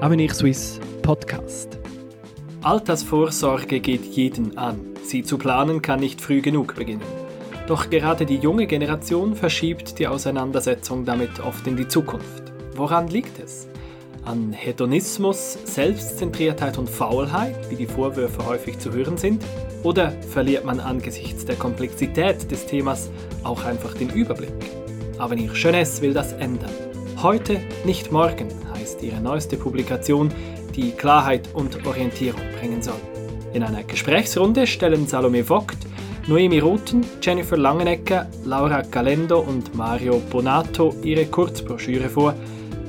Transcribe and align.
Avenir 0.00 0.32
Suisse 0.32 0.78
Podcast. 1.02 1.76
Altersvorsorge 2.62 3.80
geht 3.80 4.04
jeden 4.04 4.56
an. 4.56 4.78
Sie 5.02 5.24
zu 5.24 5.38
planen 5.38 5.82
kann 5.82 5.98
nicht 5.98 6.20
früh 6.20 6.40
genug 6.40 6.76
beginnen. 6.76 7.02
Doch 7.66 7.90
gerade 7.90 8.24
die 8.24 8.36
junge 8.36 8.68
Generation 8.68 9.34
verschiebt 9.34 9.98
die 9.98 10.06
Auseinandersetzung 10.06 11.04
damit 11.04 11.40
oft 11.40 11.66
in 11.66 11.76
die 11.76 11.88
Zukunft. 11.88 12.44
Woran 12.76 13.08
liegt 13.08 13.40
es? 13.40 13.66
An 14.24 14.52
Hedonismus, 14.52 15.58
Selbstzentriertheit 15.64 16.78
und 16.78 16.88
Faulheit, 16.88 17.68
wie 17.68 17.76
die 17.76 17.86
Vorwürfe 17.86 18.46
häufig 18.46 18.78
zu 18.78 18.92
hören 18.92 19.16
sind? 19.16 19.44
Oder 19.82 20.12
verliert 20.12 20.64
man 20.64 20.78
angesichts 20.78 21.44
der 21.44 21.56
Komplexität 21.56 22.48
des 22.52 22.66
Themas 22.66 23.10
auch 23.42 23.64
einfach 23.64 23.94
den 23.94 24.10
Überblick? 24.10 24.54
Avenir 25.18 25.52
Jeunesse 25.54 26.02
will 26.02 26.14
das 26.14 26.34
ändern. 26.34 26.70
Heute, 27.20 27.60
nicht 27.84 28.12
morgen, 28.12 28.46
heißt 28.88 29.02
ihre 29.02 29.20
neueste 29.20 29.58
Publikation, 29.58 30.32
die 30.74 30.92
Klarheit 30.92 31.50
und 31.52 31.86
Orientierung 31.86 32.40
bringen 32.58 32.80
soll. 32.80 33.00
In 33.52 33.62
einer 33.62 33.82
Gesprächsrunde 33.82 34.66
stellen 34.66 35.06
Salome 35.06 35.44
Vogt, 35.44 35.76
Noemi 36.26 36.58
Ruthen, 36.58 37.04
Jennifer 37.20 37.58
Langenecker, 37.58 38.28
Laura 38.46 38.80
Galendo 38.82 39.40
und 39.40 39.74
Mario 39.74 40.22
Bonato 40.30 40.94
ihre 41.02 41.26
Kurzbroschüre 41.26 42.08
vor, 42.08 42.34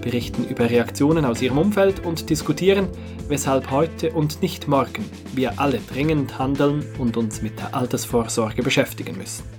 berichten 0.02 0.46
über 0.50 0.70
Reaktionen 0.70 1.26
aus 1.26 1.42
ihrem 1.42 1.58
Umfeld 1.58 2.06
und 2.06 2.30
diskutieren, 2.30 2.88
weshalb 3.28 3.70
heute 3.70 4.12
und 4.12 4.42
nicht 4.42 4.70
morgen 4.70 5.04
wir 5.34 5.60
alle 5.60 5.80
dringend 5.80 6.40
handeln 6.40 6.86
und 6.98 7.18
uns 7.18 7.42
mit 7.42 7.60
der 7.60 7.76
Altersvorsorge 7.76 8.64
beschäftigen 8.64 9.18
müssen. 9.18 9.59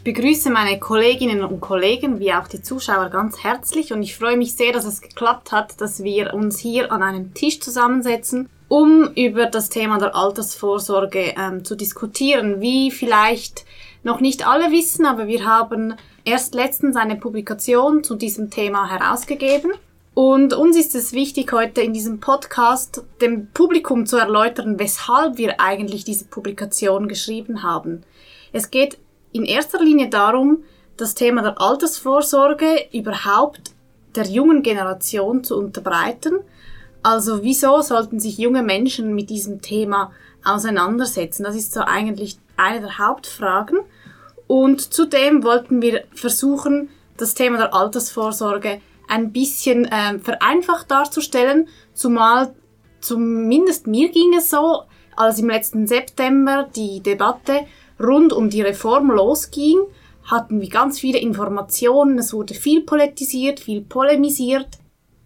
Ich 0.00 0.04
begrüße 0.04 0.48
meine 0.48 0.78
Kolleginnen 0.78 1.44
und 1.44 1.60
Kollegen 1.60 2.20
wie 2.20 2.32
auch 2.32 2.48
die 2.48 2.62
Zuschauer 2.62 3.10
ganz 3.10 3.44
herzlich 3.44 3.92
und 3.92 4.02
ich 4.02 4.16
freue 4.16 4.38
mich 4.38 4.56
sehr, 4.56 4.72
dass 4.72 4.86
es 4.86 5.02
geklappt 5.02 5.52
hat, 5.52 5.78
dass 5.78 6.02
wir 6.02 6.32
uns 6.32 6.58
hier 6.58 6.90
an 6.90 7.02
einem 7.02 7.34
Tisch 7.34 7.60
zusammensetzen, 7.60 8.48
um 8.68 9.10
über 9.14 9.44
das 9.44 9.68
Thema 9.68 9.98
der 9.98 10.16
Altersvorsorge 10.16 11.34
ähm, 11.38 11.66
zu 11.66 11.76
diskutieren. 11.76 12.62
Wie 12.62 12.90
vielleicht 12.90 13.66
noch 14.02 14.20
nicht 14.20 14.48
alle 14.48 14.72
wissen, 14.72 15.04
aber 15.04 15.26
wir 15.26 15.44
haben 15.44 15.92
erst 16.24 16.54
letztens 16.54 16.96
eine 16.96 17.16
Publikation 17.16 18.02
zu 18.02 18.14
diesem 18.14 18.48
Thema 18.48 18.88
herausgegeben. 18.88 19.72
Und 20.14 20.54
uns 20.54 20.78
ist 20.78 20.94
es 20.94 21.12
wichtig, 21.12 21.52
heute 21.52 21.82
in 21.82 21.92
diesem 21.92 22.20
Podcast 22.20 23.04
dem 23.20 23.48
Publikum 23.48 24.06
zu 24.06 24.16
erläutern, 24.16 24.78
weshalb 24.78 25.36
wir 25.36 25.60
eigentlich 25.60 26.04
diese 26.04 26.24
Publikation 26.24 27.06
geschrieben 27.06 27.62
haben. 27.62 28.02
Es 28.50 28.70
geht 28.70 28.96
in 29.32 29.44
erster 29.44 29.82
Linie 29.82 30.08
darum, 30.08 30.64
das 30.96 31.14
Thema 31.14 31.42
der 31.42 31.60
Altersvorsorge 31.60 32.88
überhaupt 32.92 33.72
der 34.14 34.26
jungen 34.26 34.62
Generation 34.62 35.44
zu 35.44 35.56
unterbreiten. 35.56 36.40
Also 37.02 37.42
wieso 37.42 37.80
sollten 37.80 38.20
sich 38.20 38.38
junge 38.38 38.62
Menschen 38.62 39.14
mit 39.14 39.30
diesem 39.30 39.62
Thema 39.62 40.12
auseinandersetzen? 40.44 41.44
Das 41.44 41.56
ist 41.56 41.72
so 41.72 41.80
eigentlich 41.80 42.38
eine 42.56 42.80
der 42.80 42.98
Hauptfragen. 42.98 43.78
Und 44.46 44.92
zudem 44.92 45.44
wollten 45.44 45.80
wir 45.80 46.04
versuchen, 46.12 46.90
das 47.16 47.34
Thema 47.34 47.58
der 47.58 47.74
Altersvorsorge 47.74 48.80
ein 49.08 49.32
bisschen 49.32 49.86
äh, 49.86 50.18
vereinfacht 50.18 50.90
darzustellen, 50.90 51.68
zumal 51.94 52.54
zumindest 53.00 53.86
mir 53.86 54.10
ging 54.10 54.34
es 54.36 54.50
so, 54.50 54.82
als 55.16 55.38
im 55.38 55.48
letzten 55.48 55.86
September 55.86 56.68
die 56.74 57.00
Debatte 57.00 57.66
rund 58.00 58.32
um 58.32 58.50
die 58.50 58.62
Reform 58.62 59.10
losging, 59.10 59.78
hatten 60.24 60.60
wir 60.60 60.68
ganz 60.68 60.98
viele 60.98 61.18
Informationen, 61.18 62.18
es 62.18 62.32
wurde 62.32 62.54
viel 62.54 62.82
politisiert, 62.82 63.60
viel 63.60 63.80
polemisiert. 63.82 64.78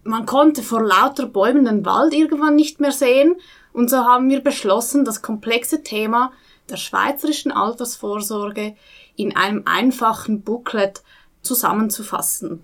Man 0.03 0.25
konnte 0.25 0.61
vor 0.61 0.83
lauter 0.83 1.25
Bäumen 1.25 1.65
den 1.65 1.85
Wald 1.85 2.13
irgendwann 2.13 2.55
nicht 2.55 2.79
mehr 2.79 2.91
sehen 2.91 3.35
und 3.73 3.89
so 3.89 3.97
haben 3.97 4.29
wir 4.29 4.41
beschlossen, 4.41 5.05
das 5.05 5.21
komplexe 5.21 5.83
Thema 5.83 6.31
der 6.69 6.77
schweizerischen 6.77 7.51
Altersvorsorge 7.51 8.75
in 9.15 9.35
einem 9.35 9.63
einfachen 9.65 10.41
Booklet 10.41 11.03
zusammenzufassen. 11.41 12.63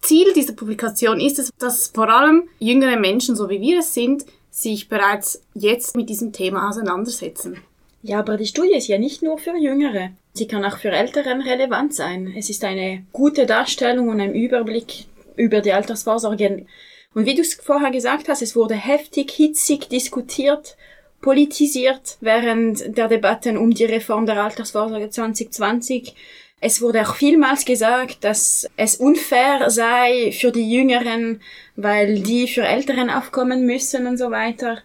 Ziel 0.00 0.32
dieser 0.32 0.52
Publikation 0.52 1.20
ist 1.20 1.38
es, 1.38 1.50
dass 1.58 1.88
vor 1.88 2.08
allem 2.08 2.48
jüngere 2.58 2.98
Menschen, 2.98 3.34
so 3.34 3.48
wie 3.48 3.60
wir 3.60 3.80
es 3.80 3.94
sind, 3.94 4.24
sich 4.50 4.88
bereits 4.88 5.42
jetzt 5.54 5.96
mit 5.96 6.08
diesem 6.08 6.32
Thema 6.32 6.68
auseinandersetzen. 6.68 7.58
Ja, 8.02 8.20
aber 8.20 8.36
die 8.36 8.46
Studie 8.46 8.76
ist 8.76 8.88
ja 8.88 8.98
nicht 8.98 9.22
nur 9.22 9.38
für 9.38 9.56
Jüngere. 9.56 10.10
Sie 10.32 10.46
kann 10.46 10.64
auch 10.64 10.78
für 10.78 10.90
Älteren 10.90 11.40
relevant 11.40 11.94
sein. 11.94 12.32
Es 12.36 12.48
ist 12.48 12.62
eine 12.64 13.04
gute 13.12 13.44
Darstellung 13.44 14.08
und 14.08 14.20
ein 14.20 14.34
Überblick 14.34 15.06
über 15.36 15.60
die 15.60 15.72
Altersvorsorge. 15.72 16.66
Und 17.14 17.26
wie 17.26 17.34
du 17.34 17.40
es 17.40 17.54
vorher 17.54 17.90
gesagt 17.90 18.28
hast, 18.28 18.42
es 18.42 18.54
wurde 18.54 18.74
heftig, 18.74 19.32
hitzig 19.32 19.88
diskutiert, 19.88 20.76
politisiert 21.20 22.18
während 22.20 22.96
der 22.96 23.08
Debatten 23.08 23.56
um 23.56 23.74
die 23.74 23.86
Reform 23.86 24.26
der 24.26 24.42
Altersvorsorge 24.42 25.10
2020. 25.10 26.14
Es 26.60 26.80
wurde 26.80 27.02
auch 27.02 27.16
vielmals 27.16 27.64
gesagt, 27.64 28.24
dass 28.24 28.68
es 28.76 28.96
unfair 28.96 29.70
sei 29.70 30.32
für 30.32 30.52
die 30.52 30.70
Jüngeren, 30.70 31.40
weil 31.76 32.20
die 32.20 32.46
für 32.46 32.62
Älteren 32.62 33.10
aufkommen 33.10 33.64
müssen 33.64 34.06
und 34.06 34.18
so 34.18 34.30
weiter. 34.30 34.78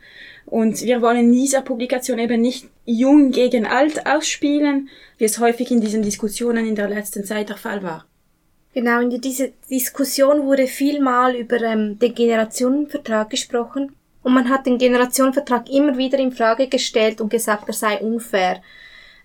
Und 0.53 0.83
wir 0.83 1.01
wollen 1.01 1.17
in 1.17 1.31
dieser 1.31 1.63
Publikation 1.63 2.19
eben 2.19 2.39
nicht 2.39 2.67
jung 2.85 3.31
gegen 3.31 3.65
alt 3.65 4.05
ausspielen, 4.05 4.87
wie 5.17 5.23
es 5.23 5.39
häufig 5.39 5.71
in 5.71 5.81
diesen 5.81 6.03
Diskussionen 6.03 6.67
in 6.67 6.75
der 6.75 6.89
letzten 6.89 7.25
Zeit 7.25 7.49
der 7.49 7.57
Fall 7.57 7.81
war. 7.81 8.05
Genau, 8.75 8.99
in 8.99 9.19
dieser 9.19 9.47
Diskussion 9.71 10.45
wurde 10.45 10.67
vielmal 10.67 11.35
über 11.35 11.59
ähm, 11.59 11.97
den 11.97 12.13
Generationenvertrag 12.13 13.31
gesprochen 13.31 13.95
und 14.21 14.35
man 14.35 14.47
hat 14.47 14.67
den 14.67 14.77
Generationenvertrag 14.77 15.71
immer 15.71 15.97
wieder 15.97 16.19
in 16.19 16.31
Frage 16.31 16.67
gestellt 16.67 17.19
und 17.19 17.31
gesagt, 17.31 17.63
er 17.65 17.73
sei 17.73 17.97
unfair. 17.97 18.61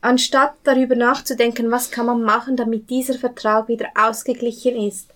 Anstatt 0.01 0.55
darüber 0.65 0.97
nachzudenken, 0.97 1.71
was 1.71 1.91
kann 1.91 2.07
man 2.07 2.23
machen, 2.23 2.57
damit 2.57 2.89
dieser 2.89 3.19
Vertrag 3.19 3.69
wieder 3.69 3.89
ausgeglichen 3.95 4.77
ist. 4.77 5.11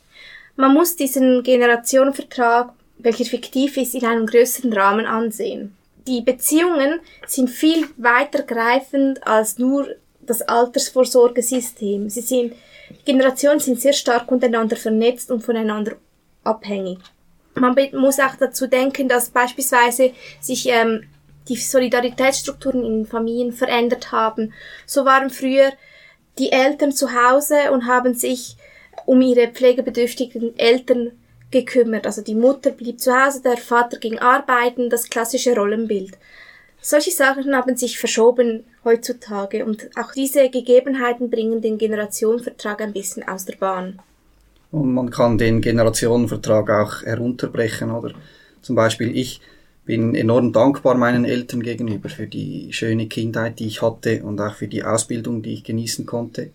Man 0.56 0.74
muss 0.74 0.94
diesen 0.94 1.42
Generationenvertrag, 1.42 2.74
welcher 2.98 3.24
fiktiv 3.24 3.78
ist, 3.78 3.94
in 3.94 4.04
einem 4.04 4.26
größeren 4.26 4.74
Rahmen 4.74 5.06
ansehen 5.06 5.74
die 6.06 6.20
Beziehungen 6.20 7.00
sind 7.26 7.50
viel 7.50 7.88
weitergreifend 7.96 9.26
als 9.26 9.58
nur 9.58 9.88
das 10.20 10.42
Altersvorsorgesystem. 10.42 12.08
Sie 12.08 12.20
sind, 12.20 12.54
Generationen 13.04 13.60
sind 13.60 13.80
sehr 13.80 13.92
stark 13.92 14.30
untereinander 14.30 14.76
vernetzt 14.76 15.30
und 15.30 15.42
voneinander 15.42 15.96
abhängig. 16.44 16.98
Man 17.54 17.76
muss 17.92 18.18
auch 18.18 18.36
dazu 18.38 18.66
denken, 18.66 19.08
dass 19.08 19.30
beispielsweise 19.30 20.12
sich 20.40 20.68
ähm, 20.68 21.04
die 21.48 21.56
Solidaritätsstrukturen 21.56 22.84
in 22.84 23.06
Familien 23.06 23.52
verändert 23.52 24.12
haben. 24.12 24.52
So 24.86 25.04
waren 25.04 25.28
früher 25.30 25.72
die 26.38 26.52
Eltern 26.52 26.92
zu 26.92 27.12
Hause 27.12 27.72
und 27.72 27.86
haben 27.86 28.14
sich 28.14 28.56
um 29.04 29.20
ihre 29.20 29.48
pflegebedürftigen 29.48 30.58
Eltern 30.58 31.12
gekümmert. 31.52 32.06
Also 32.06 32.22
die 32.22 32.34
Mutter 32.34 32.70
blieb 32.70 32.98
zu 33.00 33.12
Hause, 33.12 33.42
der 33.42 33.56
Vater 33.56 33.98
ging 33.98 34.18
arbeiten, 34.18 34.90
das 34.90 35.08
klassische 35.08 35.54
Rollenbild. 35.54 36.18
Solche 36.80 37.12
Sachen 37.12 37.54
haben 37.54 37.76
sich 37.76 37.98
verschoben 37.98 38.64
heutzutage 38.84 39.64
und 39.64 39.88
auch 39.96 40.12
diese 40.12 40.50
Gegebenheiten 40.50 41.30
bringen 41.30 41.60
den 41.60 41.78
Generationenvertrag 41.78 42.80
ein 42.80 42.92
bisschen 42.92 43.22
aus 43.28 43.44
der 43.44 43.54
Bahn. 43.54 44.00
Und 44.72 44.92
man 44.92 45.10
kann 45.10 45.38
den 45.38 45.60
Generationenvertrag 45.60 46.70
auch 46.70 47.02
herunterbrechen, 47.02 47.92
oder? 47.92 48.12
Zum 48.62 48.74
Beispiel 48.74 49.16
ich 49.16 49.40
bin 49.84 50.14
enorm 50.14 50.52
dankbar 50.52 50.96
meinen 50.96 51.24
Eltern 51.24 51.62
gegenüber 51.62 52.08
für 52.08 52.26
die 52.26 52.72
schöne 52.72 53.06
Kindheit, 53.06 53.58
die 53.58 53.66
ich 53.66 53.82
hatte 53.82 54.22
und 54.22 54.40
auch 54.40 54.54
für 54.54 54.68
die 54.68 54.84
Ausbildung, 54.84 55.42
die 55.42 55.54
ich 55.54 55.64
genießen 55.64 56.06
konnte. 56.06 56.50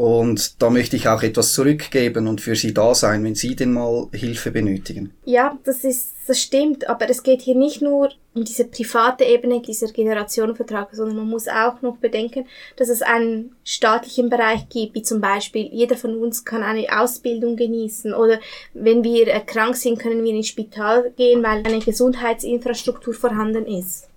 Und 0.00 0.62
da 0.62 0.70
möchte 0.70 0.96
ich 0.96 1.08
auch 1.08 1.22
etwas 1.22 1.52
zurückgeben 1.52 2.26
und 2.26 2.40
für 2.40 2.56
Sie 2.56 2.72
da 2.72 2.94
sein, 2.94 3.22
wenn 3.22 3.34
Sie 3.34 3.54
denn 3.54 3.74
mal 3.74 4.08
Hilfe 4.14 4.50
benötigen. 4.50 5.12
Ja, 5.26 5.58
das 5.64 5.84
ist, 5.84 6.14
das 6.26 6.40
stimmt. 6.40 6.88
Aber 6.88 7.10
es 7.10 7.22
geht 7.22 7.42
hier 7.42 7.54
nicht 7.54 7.82
nur 7.82 8.08
um 8.32 8.42
diese 8.42 8.64
private 8.64 9.24
Ebene 9.24 9.60
dieser 9.60 9.88
Generationenvertrag, 9.88 10.88
sondern 10.94 11.18
man 11.18 11.28
muss 11.28 11.48
auch 11.48 11.82
noch 11.82 11.98
bedenken, 11.98 12.46
dass 12.76 12.88
es 12.88 13.02
einen 13.02 13.54
staatlichen 13.62 14.30
Bereich 14.30 14.70
gibt, 14.70 14.94
wie 14.94 15.02
zum 15.02 15.20
Beispiel 15.20 15.68
jeder 15.70 15.98
von 15.98 16.16
uns 16.16 16.46
kann 16.46 16.62
eine 16.62 16.86
Ausbildung 16.98 17.56
genießen 17.56 18.14
oder 18.14 18.40
wenn 18.72 19.04
wir 19.04 19.26
krank 19.40 19.76
sind, 19.76 19.98
können 19.98 20.24
wir 20.24 20.32
ins 20.32 20.48
Spital 20.48 21.12
gehen, 21.18 21.42
weil 21.42 21.62
eine 21.62 21.80
Gesundheitsinfrastruktur 21.80 23.12
vorhanden 23.12 23.66
ist. 23.66 24.09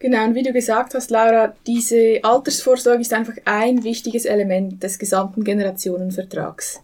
Genau, 0.00 0.24
und 0.24 0.34
wie 0.34 0.42
du 0.42 0.52
gesagt 0.52 0.94
hast, 0.94 1.10
Laura, 1.10 1.54
diese 1.66 2.20
Altersvorsorge 2.22 3.02
ist 3.02 3.12
einfach 3.12 3.34
ein 3.44 3.84
wichtiges 3.84 4.24
Element 4.24 4.82
des 4.82 4.98
gesamten 4.98 5.44
Generationenvertrags. 5.44 6.80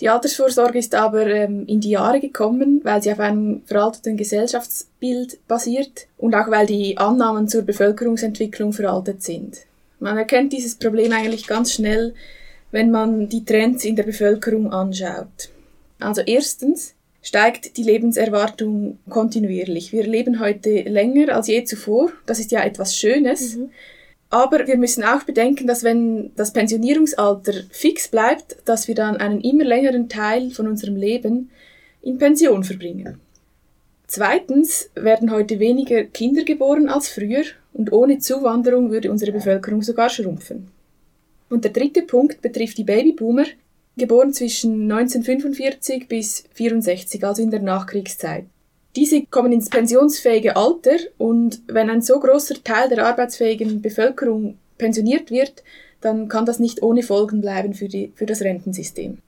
Die 0.00 0.08
Altersvorsorge 0.08 0.78
ist 0.78 0.94
aber 0.94 1.26
ähm, 1.26 1.66
in 1.66 1.80
die 1.80 1.90
Jahre 1.90 2.20
gekommen, 2.20 2.80
weil 2.84 3.02
sie 3.02 3.12
auf 3.12 3.20
einem 3.20 3.62
veralteten 3.66 4.16
Gesellschaftsbild 4.16 5.46
basiert 5.46 6.08
und 6.16 6.34
auch 6.34 6.50
weil 6.50 6.64
die 6.66 6.96
Annahmen 6.96 7.48
zur 7.48 7.62
Bevölkerungsentwicklung 7.62 8.72
veraltet 8.72 9.22
sind. 9.22 9.58
Man 10.00 10.16
erkennt 10.16 10.54
dieses 10.54 10.74
Problem 10.76 11.12
eigentlich 11.12 11.46
ganz 11.46 11.74
schnell, 11.74 12.14
wenn 12.70 12.90
man 12.90 13.28
die 13.28 13.44
Trends 13.44 13.84
in 13.84 13.94
der 13.94 14.04
Bevölkerung 14.04 14.72
anschaut. 14.72 15.50
Also 16.00 16.22
erstens 16.22 16.94
steigt 17.22 17.76
die 17.76 17.84
Lebenserwartung 17.84 18.98
kontinuierlich. 19.08 19.92
Wir 19.92 20.04
leben 20.04 20.40
heute 20.40 20.82
länger 20.82 21.34
als 21.34 21.46
je 21.46 21.64
zuvor. 21.64 22.10
Das 22.26 22.40
ist 22.40 22.50
ja 22.50 22.62
etwas 22.62 22.96
Schönes. 22.96 23.56
Mhm. 23.56 23.70
Aber 24.28 24.66
wir 24.66 24.76
müssen 24.78 25.04
auch 25.04 25.22
bedenken, 25.24 25.66
dass 25.66 25.84
wenn 25.84 26.32
das 26.36 26.52
Pensionierungsalter 26.52 27.52
fix 27.70 28.08
bleibt, 28.08 28.56
dass 28.64 28.88
wir 28.88 28.94
dann 28.94 29.18
einen 29.18 29.40
immer 29.40 29.64
längeren 29.64 30.08
Teil 30.08 30.50
von 30.50 30.66
unserem 30.66 30.96
Leben 30.96 31.50
in 32.00 32.18
Pension 32.18 32.64
verbringen. 32.64 33.20
Zweitens 34.06 34.90
werden 34.94 35.30
heute 35.30 35.58
weniger 35.58 36.04
Kinder 36.04 36.44
geboren 36.44 36.88
als 36.88 37.08
früher 37.08 37.44
und 37.72 37.92
ohne 37.92 38.18
Zuwanderung 38.18 38.90
würde 38.90 39.10
unsere 39.10 39.32
Bevölkerung 39.32 39.82
sogar 39.82 40.10
schrumpfen. 40.10 40.68
Und 41.48 41.64
der 41.64 41.72
dritte 41.72 42.02
Punkt 42.02 42.42
betrifft 42.42 42.78
die 42.78 42.84
Babyboomer, 42.84 43.44
geboren 43.96 44.32
zwischen 44.32 44.90
1945 44.90 46.08
bis 46.08 46.44
64, 46.54 47.24
also 47.24 47.42
in 47.42 47.50
der 47.50 47.60
Nachkriegszeit. 47.60 48.46
Diese 48.96 49.24
kommen 49.26 49.52
ins 49.52 49.70
pensionsfähige 49.70 50.56
Alter 50.56 50.96
und 51.18 51.62
wenn 51.66 51.88
ein 51.88 52.02
so 52.02 52.20
großer 52.20 52.62
Teil 52.62 52.88
der 52.90 53.06
arbeitsfähigen 53.06 53.80
Bevölkerung 53.80 54.58
pensioniert 54.76 55.30
wird, 55.30 55.62
dann 56.00 56.28
kann 56.28 56.44
das 56.44 56.58
nicht 56.58 56.82
ohne 56.82 57.02
Folgen 57.02 57.40
bleiben 57.40 57.74
für, 57.74 57.88
die, 57.88 58.12
für 58.14 58.26
das 58.26 58.42
Rentensystem. 58.42 59.18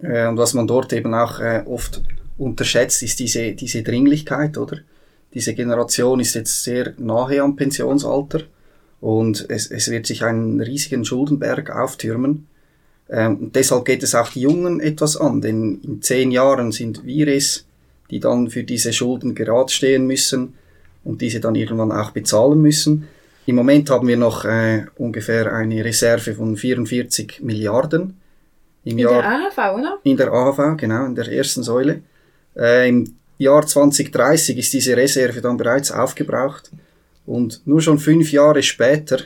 Äh, 0.00 0.28
und 0.28 0.36
was 0.36 0.54
man 0.54 0.66
dort 0.66 0.92
eben 0.92 1.12
auch 1.14 1.40
äh, 1.40 1.62
oft 1.66 2.02
unterschätzt, 2.38 3.02
ist 3.02 3.18
diese, 3.18 3.52
diese 3.52 3.82
Dringlichkeit, 3.82 4.56
oder? 4.58 4.78
Diese 5.34 5.54
Generation 5.54 6.20
ist 6.20 6.34
jetzt 6.34 6.64
sehr 6.64 6.94
nahe 6.98 7.40
am 7.40 7.56
Pensionsalter 7.56 8.42
und 9.00 9.46
es, 9.48 9.70
es 9.70 9.90
wird 9.90 10.06
sich 10.06 10.24
einen 10.24 10.60
riesigen 10.60 11.04
Schuldenberg 11.04 11.70
auftürmen. 11.70 12.48
Ähm, 13.10 13.36
und 13.36 13.56
deshalb 13.56 13.84
geht 13.84 14.02
es 14.02 14.14
auch 14.14 14.28
die 14.30 14.42
Jungen 14.42 14.80
etwas 14.80 15.16
an, 15.16 15.40
denn 15.40 15.80
in 15.82 16.02
zehn 16.02 16.30
Jahren 16.30 16.72
sind 16.72 17.04
wir 17.04 17.28
es, 17.28 17.66
die 18.10 18.20
dann 18.20 18.50
für 18.50 18.64
diese 18.64 18.92
Schulden 18.92 19.34
gerade 19.34 19.72
stehen 19.72 20.06
müssen 20.06 20.54
und 21.04 21.20
diese 21.20 21.40
dann 21.40 21.54
irgendwann 21.54 21.92
auch 21.92 22.10
bezahlen 22.12 22.62
müssen. 22.62 23.08
Im 23.46 23.56
Moment 23.56 23.90
haben 23.90 24.06
wir 24.06 24.16
noch 24.16 24.44
äh, 24.44 24.84
ungefähr 24.96 25.52
eine 25.52 25.84
Reserve 25.84 26.34
von 26.34 26.56
44 26.56 27.40
Milliarden 27.42 28.16
im 28.84 28.92
in 28.92 28.98
Jahr. 28.98 29.16
In 29.16 29.20
der 29.22 29.66
AHV, 29.66 29.78
oder? 29.78 29.98
In 30.04 30.16
der 30.16 30.32
AHV, 30.32 30.76
genau, 30.76 31.06
in 31.06 31.14
der 31.14 31.28
ersten 31.28 31.62
Säule. 31.62 32.02
Äh, 32.56 32.88
Im 32.88 33.14
Jahr 33.38 33.66
2030 33.66 34.58
ist 34.58 34.72
diese 34.72 34.96
Reserve 34.96 35.40
dann 35.40 35.56
bereits 35.56 35.90
aufgebraucht 35.90 36.70
und 37.26 37.66
nur 37.66 37.80
schon 37.80 37.98
fünf 37.98 38.32
Jahre 38.32 38.62
später 38.62 39.18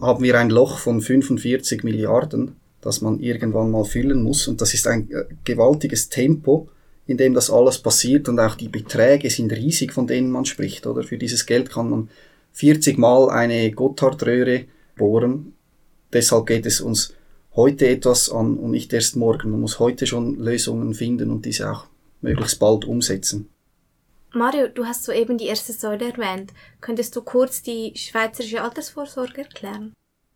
haben 0.00 0.22
wir 0.22 0.38
ein 0.38 0.50
Loch 0.50 0.78
von 0.78 1.00
45 1.00 1.82
Milliarden, 1.84 2.56
das 2.82 3.00
man 3.00 3.20
irgendwann 3.20 3.70
mal 3.70 3.84
füllen 3.84 4.22
muss 4.22 4.46
und 4.46 4.60
das 4.60 4.74
ist 4.74 4.86
ein 4.86 5.10
äh, 5.10 5.24
gewaltiges 5.44 6.10
Tempo 6.10 6.68
in 7.06 7.16
dem 7.16 7.34
das 7.34 7.50
alles 7.50 7.78
passiert 7.78 8.28
und 8.28 8.38
auch 8.38 8.54
die 8.54 8.68
Beträge 8.68 9.28
sind 9.30 9.52
riesig, 9.52 9.92
von 9.92 10.06
denen 10.06 10.30
man 10.30 10.44
spricht, 10.44 10.86
oder? 10.86 11.02
Für 11.02 11.18
dieses 11.18 11.46
Geld 11.46 11.70
kann 11.70 11.90
man 11.90 12.10
40 12.52 12.98
Mal 12.98 13.30
eine 13.30 13.70
Gotthardröhre 13.72 14.64
bohren. 14.96 15.54
Deshalb 16.12 16.46
geht 16.46 16.66
es 16.66 16.80
uns 16.80 17.14
heute 17.56 17.88
etwas 17.88 18.30
an 18.30 18.56
und 18.56 18.70
nicht 18.70 18.92
erst 18.92 19.16
morgen. 19.16 19.50
Man 19.50 19.60
muss 19.60 19.78
heute 19.78 20.06
schon 20.06 20.38
Lösungen 20.38 20.94
finden 20.94 21.30
und 21.30 21.44
diese 21.44 21.70
auch 21.70 21.86
möglichst 22.20 22.58
bald 22.58 22.84
umsetzen. 22.84 23.48
Mario, 24.34 24.68
du 24.68 24.86
hast 24.86 25.04
soeben 25.04 25.36
die 25.36 25.46
erste 25.46 25.72
Säule 25.72 26.12
erwähnt. 26.12 26.52
Könntest 26.80 27.14
du 27.16 27.22
kurz 27.22 27.62
die 27.62 27.92
schweizerische 27.96 28.62
Altersvorsorge 28.62 29.42
erklären? 29.42 29.92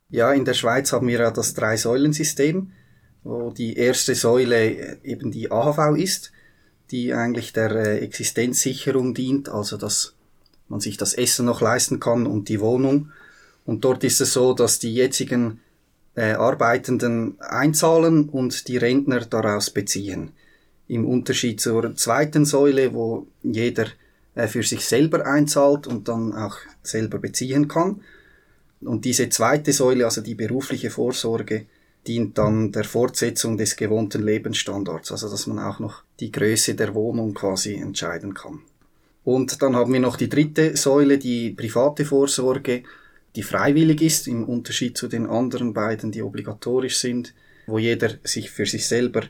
Ja, 0.09 0.33
in 0.33 0.45
der 0.45 0.55
Schweiz 0.55 0.93
haben 0.93 1.09
wir 1.09 1.19
ja 1.19 1.31
das 1.31 1.55
Drei-Säulen-System, 1.55 2.73
wo 3.25 3.51
die 3.51 3.77
erste 3.77 4.15
Säule 4.15 5.03
eben 5.03 5.31
die 5.31 5.51
AHV 5.51 5.97
ist 5.97 6.33
die 6.91 7.15
eigentlich 7.15 7.53
der 7.53 7.71
äh, 7.73 7.99
Existenzsicherung 7.99 9.15
dient, 9.15 9.49
also 9.49 9.77
dass 9.77 10.15
man 10.69 10.81
sich 10.81 10.97
das 10.97 11.15
Essen 11.15 11.47
noch 11.47 11.61
leisten 11.61 12.01
kann 12.01 12.27
und 12.27 12.49
die 12.49 12.61
Wohnung. 12.61 13.11
Und 13.65 13.85
dort 13.85 14.05
ist 14.05 14.21
es 14.21 14.33
so, 14.33 14.55
dass 14.55 14.79
die 14.79 14.95
jetzigen 14.95 15.61
äh, 16.15 16.33
Arbeitenden 16.33 17.41
einzahlen 17.41 18.29
und 18.29 18.69
die 18.69 18.77
Rentner 18.77 19.21
daraus 19.21 19.71
beziehen. 19.71 20.33
Im 20.89 21.05
Unterschied 21.05 21.61
zur 21.61 21.95
zweiten 21.97 22.45
Säule, 22.45 22.95
wo 22.95 23.27
jeder 23.43 23.87
äh, 24.35 24.47
für 24.47 24.63
sich 24.63 24.85
selber 24.85 25.27
einzahlt 25.27 25.87
und 25.87 26.09
dann 26.09 26.33
auch 26.33 26.57
selber 26.83 27.19
beziehen 27.19 27.67
kann. 27.67 28.03
Und 28.81 29.05
diese 29.05 29.29
zweite 29.29 29.73
Säule, 29.73 30.05
also 30.05 30.21
die 30.21 30.35
berufliche 30.35 30.91
Vorsorge, 30.91 31.67
dient 32.07 32.39
dann 32.39 32.73
der 32.73 32.85
Fortsetzung 32.85 33.57
des 33.57 33.77
gewohnten 33.77 34.23
Lebensstandards, 34.23 35.11
also 35.13 35.29
dass 35.29 35.47
man 35.47 35.59
auch 35.59 35.81
noch 35.81 36.03
die 36.21 36.31
Größe 36.31 36.75
der 36.75 36.95
Wohnung 36.95 37.35
quasi 37.35 37.75
entscheiden 37.75 38.35
kann. 38.35 38.61
Und 39.25 39.61
dann 39.61 39.75
haben 39.75 39.93
wir 39.93 40.01
noch 40.01 40.17
die 40.17 40.29
dritte 40.29 40.77
Säule, 40.77 41.19
die 41.19 41.51
private 41.51 42.05
Vorsorge, 42.05 42.85
die 43.35 43.43
freiwillig 43.43 44.01
ist, 44.03 44.29
im 44.29 44.45
Unterschied 44.45 44.97
zu 44.97 45.09
den 45.09 45.27
anderen 45.27 45.75
beiden, 45.75 46.13
die 46.13 46.23
obligatorisch 46.23 46.99
sind, 46.99 47.35
wo 47.67 47.79
jeder 47.79 48.11
sich 48.23 48.51
für 48.51 48.67
sich 48.67 48.87
selber 48.87 49.23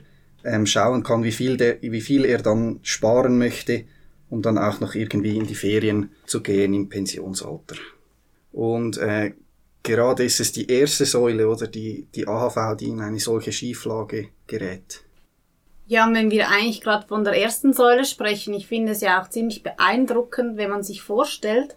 ähm, 0.43 0.65
schauen 0.65 1.03
kann, 1.03 1.23
wie 1.23 1.31
viel, 1.31 1.57
der, 1.57 1.81
wie 1.81 2.01
viel 2.01 2.25
er 2.25 2.41
dann 2.43 2.79
sparen 2.83 3.37
möchte, 3.39 3.85
um 4.29 4.41
dann 4.41 4.57
auch 4.57 4.79
noch 4.79 4.93
irgendwie 4.93 5.35
in 5.35 5.47
die 5.47 5.55
Ferien 5.55 6.11
zu 6.25 6.41
gehen 6.41 6.73
im 6.73 6.89
Pensionsalter. 6.89 7.75
Und 8.57 8.97
äh, 8.97 9.33
gerade 9.83 10.23
ist 10.23 10.39
es 10.39 10.51
die 10.51 10.67
erste 10.67 11.05
Säule 11.05 11.47
oder 11.47 11.67
die, 11.67 12.07
die 12.15 12.27
AHV, 12.27 12.75
die 12.75 12.87
in 12.87 13.01
eine 13.01 13.19
solche 13.19 13.51
Schieflage 13.51 14.29
gerät. 14.47 15.03
Ja, 15.85 16.07
und 16.07 16.15
wenn 16.15 16.31
wir 16.31 16.49
eigentlich 16.49 16.81
gerade 16.81 17.05
von 17.05 17.23
der 17.23 17.39
ersten 17.39 17.71
Säule 17.71 18.03
sprechen, 18.03 18.55
ich 18.55 18.65
finde 18.65 18.93
es 18.93 19.01
ja 19.01 19.21
auch 19.21 19.29
ziemlich 19.29 19.61
beeindruckend, 19.61 20.57
wenn 20.57 20.71
man 20.71 20.81
sich 20.81 21.03
vorstellt, 21.03 21.75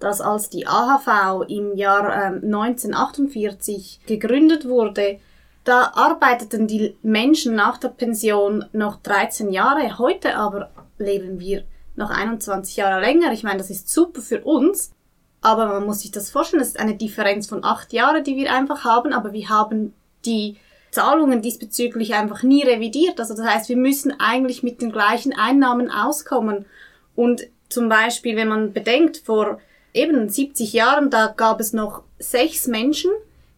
dass 0.00 0.20
als 0.20 0.50
die 0.50 0.66
AHV 0.66 1.48
im 1.48 1.74
Jahr 1.74 2.12
äh, 2.12 2.36
1948 2.44 4.00
gegründet 4.04 4.68
wurde, 4.68 5.20
da 5.64 5.92
arbeiteten 5.94 6.66
die 6.66 6.94
Menschen 7.02 7.54
nach 7.54 7.78
der 7.78 7.88
Pension 7.88 8.66
noch 8.74 8.96
13 8.96 9.50
Jahre. 9.50 9.98
Heute 9.98 10.36
aber 10.36 10.70
leben 10.98 11.40
wir 11.40 11.64
noch 11.96 12.10
21 12.10 12.76
Jahre 12.76 13.00
länger. 13.00 13.32
Ich 13.32 13.44
meine, 13.44 13.56
das 13.56 13.70
ist 13.70 13.88
super 13.88 14.20
für 14.20 14.42
uns. 14.44 14.92
Aber 15.40 15.66
man 15.66 15.86
muss 15.86 16.00
sich 16.00 16.10
das 16.10 16.30
vorstellen, 16.30 16.60
das 16.60 16.70
ist 16.70 16.80
eine 16.80 16.96
Differenz 16.96 17.46
von 17.46 17.64
acht 17.64 17.92
Jahren, 17.92 18.24
die 18.24 18.36
wir 18.36 18.52
einfach 18.52 18.84
haben, 18.84 19.12
aber 19.12 19.32
wir 19.32 19.48
haben 19.48 19.94
die 20.24 20.56
Zahlungen 20.90 21.42
diesbezüglich 21.42 22.14
einfach 22.14 22.42
nie 22.42 22.64
revidiert. 22.64 23.20
Also 23.20 23.34
das 23.34 23.46
heißt, 23.46 23.68
wir 23.68 23.76
müssen 23.76 24.18
eigentlich 24.18 24.62
mit 24.62 24.80
den 24.80 24.90
gleichen 24.90 25.32
Einnahmen 25.32 25.90
auskommen. 25.90 26.66
Und 27.14 27.46
zum 27.68 27.88
Beispiel, 27.88 28.36
wenn 28.36 28.48
man 28.48 28.72
bedenkt, 28.72 29.18
vor 29.18 29.60
eben 29.92 30.28
70 30.28 30.72
Jahren, 30.72 31.10
da 31.10 31.32
gab 31.36 31.60
es 31.60 31.72
noch 31.72 32.02
sechs 32.18 32.66
Menschen, 32.66 33.10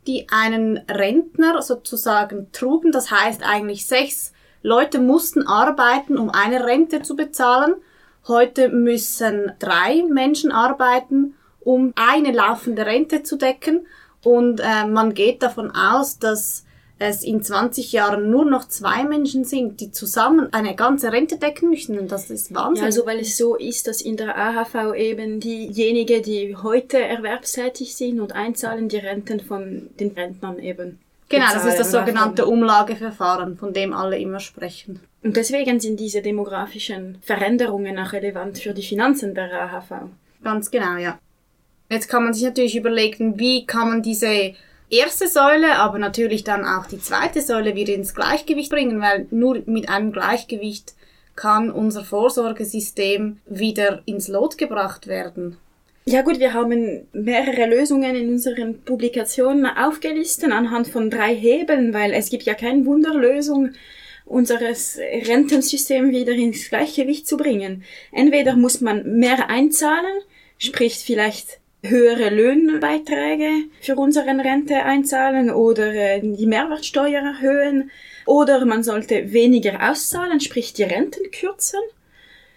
die 0.07 0.27
einen 0.31 0.79
Rentner 0.89 1.63
sozusagen 1.63 2.51
trugen. 2.53 2.93
Das 2.93 3.11
heißt 3.11 3.43
eigentlich 3.43 3.87
sechs 3.87 4.33
Leute 4.63 4.99
mussten 4.99 5.47
arbeiten, 5.47 6.19
um 6.19 6.31
eine 6.31 6.65
Rente 6.65 7.03
zu 7.03 7.17
bezahlen. 7.17 7.75
Heute 8.29 8.69
müssen 8.69 9.53
drei 9.59 10.03
Menschen 10.03 10.53
arbeiten, 10.53 11.35
um 11.61 11.93
eine 11.97 12.33
laufende 12.33 12.87
Rente 12.87 13.23
zu 13.23 13.37
decken. 13.37 13.87
Und 14.23 14.61
äh, 14.61 14.87
man 14.87 15.15
geht 15.15 15.43
davon 15.43 15.71
aus, 15.71 16.19
dass 16.19 16.65
es 17.01 17.23
in 17.23 17.43
20 17.43 17.93
Jahren 17.93 18.31
nur 18.31 18.45
noch 18.45 18.69
zwei 18.69 19.05
Menschen 19.05 19.45
sind, 19.45 19.81
die 19.81 19.91
zusammen 19.91 20.53
eine 20.53 20.77
ganze 20.77 21.11
Rente 21.11 21.39
decken 21.39 21.71
möchten. 21.71 21.99
Und 21.99 22.13
das 22.13 22.31
ist 22.31 22.55
Wahnsinn. 22.55 22.83
Ja, 22.83 22.87
also 22.87 23.07
weil 23.07 23.21
es 23.21 23.39
so 23.39 23.57
ist, 23.57 23.89
dass 23.89 24.03
in 24.03 24.19
der 24.19 24.37
AHV 24.37 24.95
eben 24.95 25.41
diejenigen, 25.41 26.23
die 26.23 26.57
heute 26.57 27.01
erwerbstätig 27.01 27.97
sind 27.97 28.21
und 28.21 28.33
einzahlen, 28.33 28.89
die 28.91 28.99
Renten 28.99 29.41
von 29.41 29.89
den 29.99 30.11
Rentnern 30.11 30.59
eben. 30.59 30.99
Genau, 31.31 31.47
das 31.55 31.65
ist 31.65 31.79
das 31.79 31.93
sogenannte 31.93 32.45
Umlageverfahren, 32.45 33.57
von 33.57 33.73
dem 33.73 33.95
alle 33.95 34.19
immer 34.19 34.41
sprechen. 34.41 35.01
Und 35.23 35.37
deswegen 35.37 35.81
sind 35.81 35.99
diese 36.01 36.23
demografischen 36.23 37.19
Veränderungen 37.23 37.99
auch 37.99 38.13
relevant 38.13 38.59
für 38.59 38.75
die 38.75 38.83
Finanzen 38.83 39.35
der 39.35 39.51
AHV. 39.53 40.09
Ganz 40.43 40.71
genau, 40.71 40.97
ja. 40.97 41.19
Jetzt 41.91 42.09
kann 42.09 42.25
man 42.25 42.33
sich 42.33 42.45
natürlich 42.45 42.77
überlegen, 42.77 43.39
wie 43.39 43.67
kann 43.67 43.89
man 43.89 44.03
diese 44.03 44.55
erste 44.91 45.27
Säule, 45.27 45.77
aber 45.77 45.99
natürlich 45.99 46.45
dann 46.45 46.65
auch 46.65 46.87
die 46.87 47.01
zweite 47.01 47.41
Säule 47.41 47.75
wieder 47.75 47.95
ins 47.95 48.15
Gleichgewicht 48.15 48.71
bringen, 48.71 49.01
weil 49.01 49.27
nur 49.31 49.63
mit 49.67 49.89
einem 49.89 50.13
Gleichgewicht 50.13 50.95
kann 51.37 51.71
unser 51.71 52.05
Vorsorgesystem 52.05 53.39
wieder 53.47 54.03
ins 54.05 54.29
Lot 54.29 54.59
gebracht 54.59 55.07
werden. 55.07 55.57
Ja 56.05 56.23
gut, 56.23 56.39
wir 56.39 56.55
haben 56.55 57.07
mehrere 57.13 57.67
Lösungen 57.67 58.17
in 58.17 58.31
unseren 58.31 58.83
Publikationen 58.83 59.67
aufgelistet 59.67 60.51
anhand 60.51 60.89
von 60.89 61.11
drei 61.11 61.35
Hebeln, 61.35 61.95
weil 61.95 62.13
es 62.13 62.31
gibt 62.31 62.45
ja 62.45 62.55
keine 62.55 62.85
Wunderlösung, 62.87 63.71
unseres 64.27 64.99
Rentensystems 64.99 66.13
wieder 66.13 66.33
ins 66.33 66.69
Gleichgewicht 66.69 67.27
zu 67.27 67.37
bringen. 67.37 67.85
Entweder 68.13 68.57
muss 68.57 68.81
man 68.81 69.19
mehr 69.19 69.51
einzahlen, 69.51 70.23
sprich 70.59 70.99
vielleicht 70.99 71.60
höhere 71.83 72.31
Löhnbeiträge 72.31 73.65
für 73.81 73.97
unsere 73.97 74.27
Rente 74.27 74.77
einzahlen 74.77 75.51
oder 75.51 75.93
äh, 75.95 76.21
die 76.21 76.47
Mehrwertsteuer 76.47 77.23
erhöhen 77.23 77.91
Oder 78.27 78.65
man 78.67 78.83
sollte 78.83 79.33
weniger 79.33 79.91
auszahlen, 79.91 80.41
sprich 80.41 80.73
die 80.73 80.83
Renten 80.83 81.31
kürzen. 81.31 81.81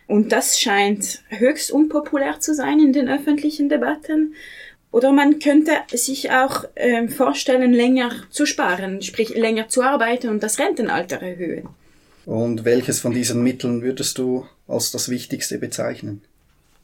Und 0.07 0.31
das 0.31 0.59
scheint 0.59 1.23
höchst 1.29 1.71
unpopulär 1.71 2.39
zu 2.39 2.53
sein 2.53 2.79
in 2.79 2.93
den 2.93 3.07
öffentlichen 3.07 3.69
Debatten. 3.69 4.35
Oder 4.91 5.11
man 5.11 5.39
könnte 5.39 5.71
sich 5.91 6.29
auch 6.29 6.65
äh, 6.75 7.07
vorstellen, 7.07 7.73
länger 7.73 8.11
zu 8.29 8.45
sparen, 8.45 9.01
sprich 9.01 9.29
länger 9.29 9.69
zu 9.69 9.81
arbeiten 9.81 10.29
und 10.29 10.43
das 10.43 10.59
Rentenalter 10.59 11.21
erhöhen. 11.21 11.69
Und 12.25 12.63
welches 12.63 12.99
von 12.99 13.13
diesen 13.13 13.41
Mitteln 13.41 13.81
würdest 13.81 14.17
du 14.17 14.45
als 14.67 14.91
das 14.91 15.09
Wichtigste 15.09 15.57
bezeichnen? 15.57 16.21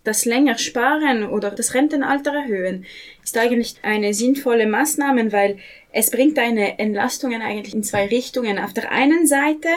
Das 0.09 0.25
länger 0.25 0.57
sparen 0.57 1.23
oder 1.23 1.51
das 1.51 1.75
Rentenalter 1.75 2.33
erhöhen 2.33 2.87
ist 3.23 3.37
eigentlich 3.37 3.75
eine 3.83 4.15
sinnvolle 4.15 4.65
Maßnahme, 4.65 5.31
weil 5.31 5.59
es 5.91 6.09
bringt 6.09 6.39
eine 6.39 6.79
Entlastung 6.79 7.31
eigentlich 7.39 7.75
in 7.75 7.83
zwei 7.83 8.07
Richtungen. 8.07 8.57
Auf 8.57 8.73
der 8.73 8.91
einen 8.91 9.27
Seite 9.27 9.67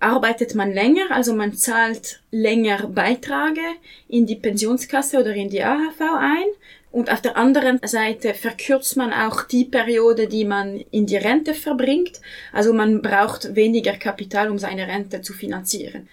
arbeitet 0.00 0.56
man 0.56 0.72
länger, 0.72 1.12
also 1.12 1.32
man 1.32 1.54
zahlt 1.54 2.22
länger 2.32 2.88
Beiträge 2.88 3.60
in 4.08 4.26
die 4.26 4.34
Pensionskasse 4.34 5.20
oder 5.20 5.32
in 5.32 5.48
die 5.48 5.62
AHV 5.62 6.00
ein. 6.00 6.48
Und 6.90 7.12
auf 7.12 7.20
der 7.20 7.36
anderen 7.36 7.78
Seite 7.84 8.34
verkürzt 8.34 8.96
man 8.96 9.12
auch 9.12 9.44
die 9.44 9.64
Periode, 9.64 10.26
die 10.26 10.44
man 10.44 10.82
in 10.90 11.06
die 11.06 11.18
Rente 11.18 11.54
verbringt. 11.54 12.20
Also 12.52 12.72
man 12.72 13.00
braucht 13.00 13.54
weniger 13.54 13.92
Kapital, 13.92 14.50
um 14.50 14.58
seine 14.58 14.88
Rente 14.88 15.22
zu 15.22 15.32
finanzieren. 15.32 16.08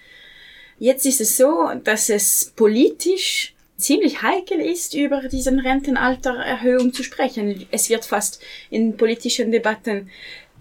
Jetzt 0.80 1.06
ist 1.06 1.22
es 1.22 1.38
so, 1.38 1.70
dass 1.84 2.10
es 2.10 2.54
politisch 2.56 3.54
ziemlich 3.76 4.22
heikel 4.22 4.60
ist, 4.60 4.94
über 4.94 5.22
diesen 5.28 5.60
Rentenaltererhöhung 5.60 6.94
zu 6.94 7.04
sprechen. 7.04 7.68
Es 7.72 7.90
wird 7.90 8.06
fast 8.06 8.42
in 8.70 8.98
politischen 8.98 9.52
Debatten 9.52 10.10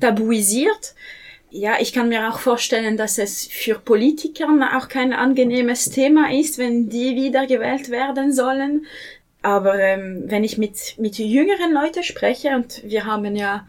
tabuisiert. 0.01 0.95
Ja, 1.51 1.77
ich 1.81 1.93
kann 1.93 2.09
mir 2.09 2.29
auch 2.29 2.41
vorstellen, 2.41 2.97
dass 2.97 3.19
es 3.19 3.47
für 3.47 3.79
Politiker 3.79 4.49
auch 4.77 4.89
kein 4.89 5.13
angenehmes 5.13 5.89
Thema 5.91 6.31
ist, 6.31 6.59
wenn 6.59 6.89
die 6.89 7.17
wiedergewählt 7.17 7.91
werden 7.91 8.33
sollen. 8.33 8.87
Aber 9.43 9.79
ähm, 9.79 10.25
wenn 10.27 10.45
ich 10.45 10.59
mit, 10.59 10.97
mit 10.99 11.19
jüngeren 11.19 11.73
Leuten 11.73 12.03
spreche, 12.03 12.51
und 12.51 12.83
wir 12.85 13.07
haben 13.07 13.35
ja 13.37 13.67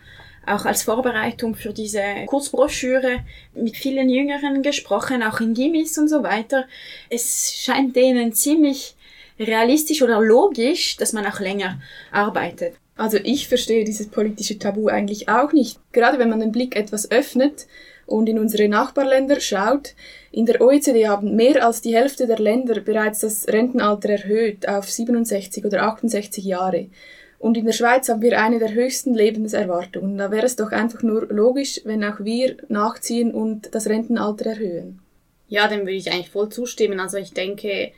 auch 0.50 0.66
als 0.66 0.84
Vorbereitung 0.84 1.56
für 1.56 1.74
diese 1.74 2.04
Kurzbroschüre 2.26 3.20
mit 3.54 3.78
vielen 3.78 4.10
Jüngeren 4.10 4.62
gesprochen, 4.62 5.24
auch 5.24 5.40
in 5.40 5.54
Gimis 5.54 5.98
und 5.98 6.08
so 6.08 6.24
weiter, 6.24 6.66
es 7.10 7.54
scheint 7.54 7.96
denen 7.96 8.34
ziemlich 8.34 8.96
realistisch 9.40 10.02
oder 10.02 10.20
logisch, 10.20 10.98
dass 10.98 11.14
man 11.14 11.26
auch 11.26 11.40
länger 11.40 11.80
arbeitet. 12.12 12.76
Also 12.98 13.18
ich 13.24 13.48
verstehe 13.48 13.86
dieses 13.86 14.10
politische 14.10 14.60
Tabu 14.60 14.88
eigentlich 14.88 15.30
auch 15.30 15.54
nicht. 15.54 15.80
Gerade 15.94 16.20
wenn 16.20 16.30
man 16.30 16.42
den 16.42 16.52
Blick 16.52 16.76
etwas 16.76 17.10
öffnet 17.10 17.68
und 18.06 18.28
in 18.28 18.38
unsere 18.38 18.68
Nachbarländer 18.68 19.40
schaut, 19.40 19.94
in 20.32 20.46
der 20.46 20.60
OECD 20.60 21.08
haben 21.08 21.36
mehr 21.36 21.66
als 21.66 21.80
die 21.80 21.96
Hälfte 21.96 22.28
der 22.28 22.40
Länder 22.40 22.82
bereits 22.82 23.20
das 23.20 23.48
Rentenalter 23.48 24.10
erhöht 24.10 24.68
auf 24.68 24.90
67 24.90 25.64
oder 25.64 25.84
68 25.84 26.44
Jahre. 26.44 26.88
Und 27.40 27.56
in 27.56 27.66
der 27.66 27.74
Schweiz 27.74 28.10
haben 28.10 28.22
wir 28.22 28.40
eine 28.40 28.60
der 28.60 28.74
höchsten 28.74 29.14
Lebenserwartungen. 29.14 30.18
Da 30.18 30.30
wäre 30.30 30.46
es 30.46 30.58
doch 30.58 30.72
einfach 30.72 31.02
nur 31.02 31.26
logisch, 31.28 31.80
wenn 31.86 32.04
auch 32.04 32.20
wir 32.20 32.58
nachziehen 32.68 33.34
und 33.34 33.74
das 33.74 33.88
Rentenalter 33.88 34.52
erhöhen. 34.52 35.00
Ja, 35.48 35.68
dem 35.68 35.82
würde 35.82 35.94
ich 35.94 36.12
eigentlich 36.12 36.30
voll 36.30 36.50
zustimmen. 36.50 37.00
Also 37.00 37.18
ich 37.18 37.34
denke, 37.34 37.94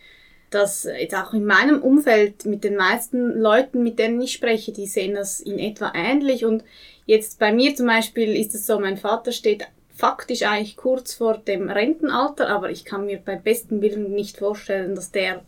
dass 0.52 0.84
jetzt 0.84 1.16
auch 1.16 1.34
in 1.34 1.46
meinem 1.46 1.82
Umfeld 1.82 2.46
mit 2.46 2.64
den 2.64 2.76
meisten 2.76 3.42
Leuten, 3.42 3.82
mit 3.82 3.98
denen 3.98 4.22
ich 4.22 4.34
spreche, 4.34 4.74
die 4.74 4.86
sehen 4.86 5.16
das 5.16 5.40
in 5.40 5.58
etwa 5.58 5.92
ähnlich. 5.96 6.46
Und 6.46 6.64
jetzt 7.08 7.40
bei 7.40 7.52
mir 7.52 7.76
zum 7.76 7.88
Beispiel 7.88 8.36
ist 8.36 8.54
es 8.54 8.68
so, 8.68 8.80
mein 8.80 8.98
Vater 8.98 9.32
steht 9.32 9.66
faktisch 9.96 10.44
eigentlich 10.44 10.78
kurz 10.78 11.16
vor 11.16 11.38
dem 11.38 11.70
Rentenalter, 11.70 12.48
aber 12.50 12.70
ich 12.70 12.86
kann 12.86 13.06
mir 13.06 13.18
beim 13.18 13.42
besten 13.42 13.82
Willen 13.82 14.12
nicht 14.12 14.38
vorstellen, 14.38 14.94
dass 14.94 15.12
der 15.12 15.42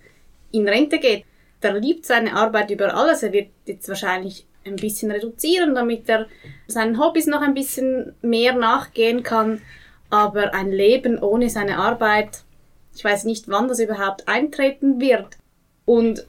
in 0.52 0.68
Rente 0.68 1.00
geht. 1.00 1.26
Der 1.64 1.74
liebt 1.74 2.06
seine 2.06 2.34
Arbeit 2.34 2.72
über 2.72 2.94
alles. 2.94 3.24
Er 3.24 3.34
wird 3.34 3.50
jetzt 3.66 3.88
wahrscheinlich 3.88 4.46
ein 4.66 4.76
bisschen 4.76 5.12
reduzieren, 5.12 5.76
damit 5.76 6.08
er 6.08 6.28
seinen 6.68 7.00
Hobbys 7.00 7.28
noch 7.28 7.42
ein 7.42 7.54
bisschen 7.54 8.14
mehr 8.22 8.54
nachgehen 8.54 9.24
kann. 9.24 9.62
Aber 10.10 10.54
ein 10.54 10.72
Leben 10.72 11.18
ohne 11.18 11.50
seine 11.50 11.78
Arbeit, 11.78 12.44
ich 12.96 13.04
weiß 13.04 13.24
nicht, 13.24 13.48
wann 13.48 13.68
das 13.68 13.80
überhaupt 13.80 14.28
eintreten 14.28 15.02
wird. 15.02 15.38
Und 15.86 16.28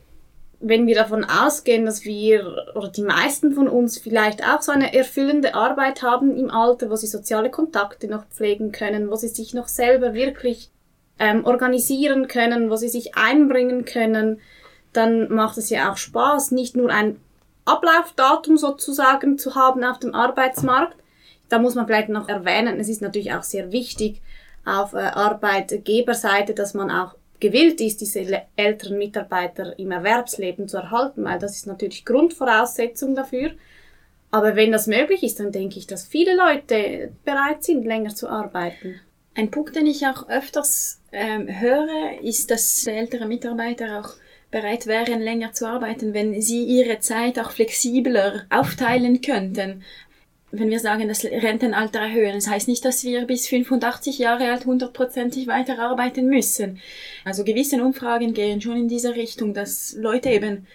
wenn 0.66 0.86
wir 0.86 0.94
davon 0.94 1.24
ausgehen, 1.24 1.84
dass 1.84 2.04
wir 2.04 2.72
oder 2.74 2.88
die 2.88 3.02
meisten 3.02 3.52
von 3.52 3.68
uns 3.68 3.98
vielleicht 3.98 4.42
auch 4.48 4.62
so 4.62 4.72
eine 4.72 4.94
erfüllende 4.94 5.54
Arbeit 5.54 6.02
haben 6.02 6.36
im 6.36 6.50
Alter, 6.50 6.90
wo 6.90 6.96
sie 6.96 7.06
soziale 7.06 7.50
Kontakte 7.50 8.08
noch 8.08 8.24
pflegen 8.28 8.72
können, 8.72 9.10
wo 9.10 9.16
sie 9.16 9.28
sich 9.28 9.52
noch 9.52 9.68
selber 9.68 10.14
wirklich 10.14 10.70
ähm, 11.18 11.44
organisieren 11.44 12.28
können, 12.28 12.70
wo 12.70 12.76
sie 12.76 12.88
sich 12.88 13.14
einbringen 13.14 13.84
können, 13.84 14.40
dann 14.96 15.32
macht 15.32 15.58
es 15.58 15.70
ja 15.70 15.92
auch 15.92 15.96
Spaß, 15.96 16.52
nicht 16.52 16.76
nur 16.76 16.90
ein 16.90 17.20
Ablaufdatum 17.64 18.56
sozusagen 18.56 19.38
zu 19.38 19.54
haben 19.54 19.84
auf 19.84 19.98
dem 19.98 20.14
Arbeitsmarkt. 20.14 20.96
Da 21.48 21.58
muss 21.58 21.74
man 21.74 21.86
vielleicht 21.86 22.08
noch 22.08 22.28
erwähnen, 22.28 22.80
es 22.80 22.88
ist 22.88 23.02
natürlich 23.02 23.32
auch 23.32 23.42
sehr 23.42 23.72
wichtig 23.72 24.20
auf 24.64 24.94
äh, 24.94 24.98
Arbeitgeberseite, 24.98 26.54
dass 26.54 26.74
man 26.74 26.90
auch 26.90 27.14
gewillt 27.40 27.80
ist, 27.80 28.00
diese 28.00 28.42
älteren 28.56 28.96
Mitarbeiter 28.96 29.78
im 29.78 29.90
Erwerbsleben 29.90 30.68
zu 30.68 30.78
erhalten, 30.78 31.24
weil 31.24 31.38
das 31.38 31.56
ist 31.56 31.66
natürlich 31.66 32.04
Grundvoraussetzung 32.04 33.14
dafür. 33.14 33.50
Aber 34.30 34.56
wenn 34.56 34.72
das 34.72 34.86
möglich 34.86 35.22
ist, 35.22 35.40
dann 35.40 35.52
denke 35.52 35.78
ich, 35.78 35.86
dass 35.86 36.06
viele 36.06 36.34
Leute 36.34 37.12
bereit 37.24 37.62
sind, 37.62 37.84
länger 37.84 38.14
zu 38.14 38.28
arbeiten. 38.28 39.00
Ein 39.34 39.50
Punkt, 39.50 39.76
den 39.76 39.86
ich 39.86 40.06
auch 40.06 40.28
öfters 40.28 41.00
ähm, 41.12 41.48
höre, 41.48 42.20
ist, 42.22 42.50
dass 42.50 42.86
ältere 42.86 43.26
Mitarbeiter 43.26 44.00
auch 44.00 44.14
bereit 44.54 44.86
wären, 44.86 45.20
länger 45.20 45.52
zu 45.52 45.66
arbeiten, 45.66 46.14
wenn 46.14 46.40
sie 46.40 46.62
ihre 46.62 47.00
Zeit 47.00 47.40
auch 47.40 47.50
flexibler 47.50 48.46
aufteilen 48.50 49.20
könnten 49.20 49.82
wenn 50.58 50.70
wir 50.70 50.78
sagen, 50.78 51.08
das 51.08 51.24
Rentenalter 51.24 51.98
erhöhen, 51.98 52.34
das 52.34 52.48
heißt 52.48 52.68
nicht, 52.68 52.84
dass 52.84 53.02
wir 53.02 53.26
bis 53.26 53.48
85 53.48 54.18
Jahre 54.18 54.52
alt 54.52 54.66
hundertprozentig 54.66 55.46
weiterarbeiten 55.46 56.28
müssen. 56.28 56.80
Also 57.24 57.42
gewisse 57.42 57.82
Umfragen 57.82 58.34
gehen 58.34 58.60
schon 58.60 58.76
in 58.76 58.88
diese 58.88 59.16
Richtung, 59.16 59.52
dass 59.52 59.96
Leute 59.98 60.30
eben 60.30 60.66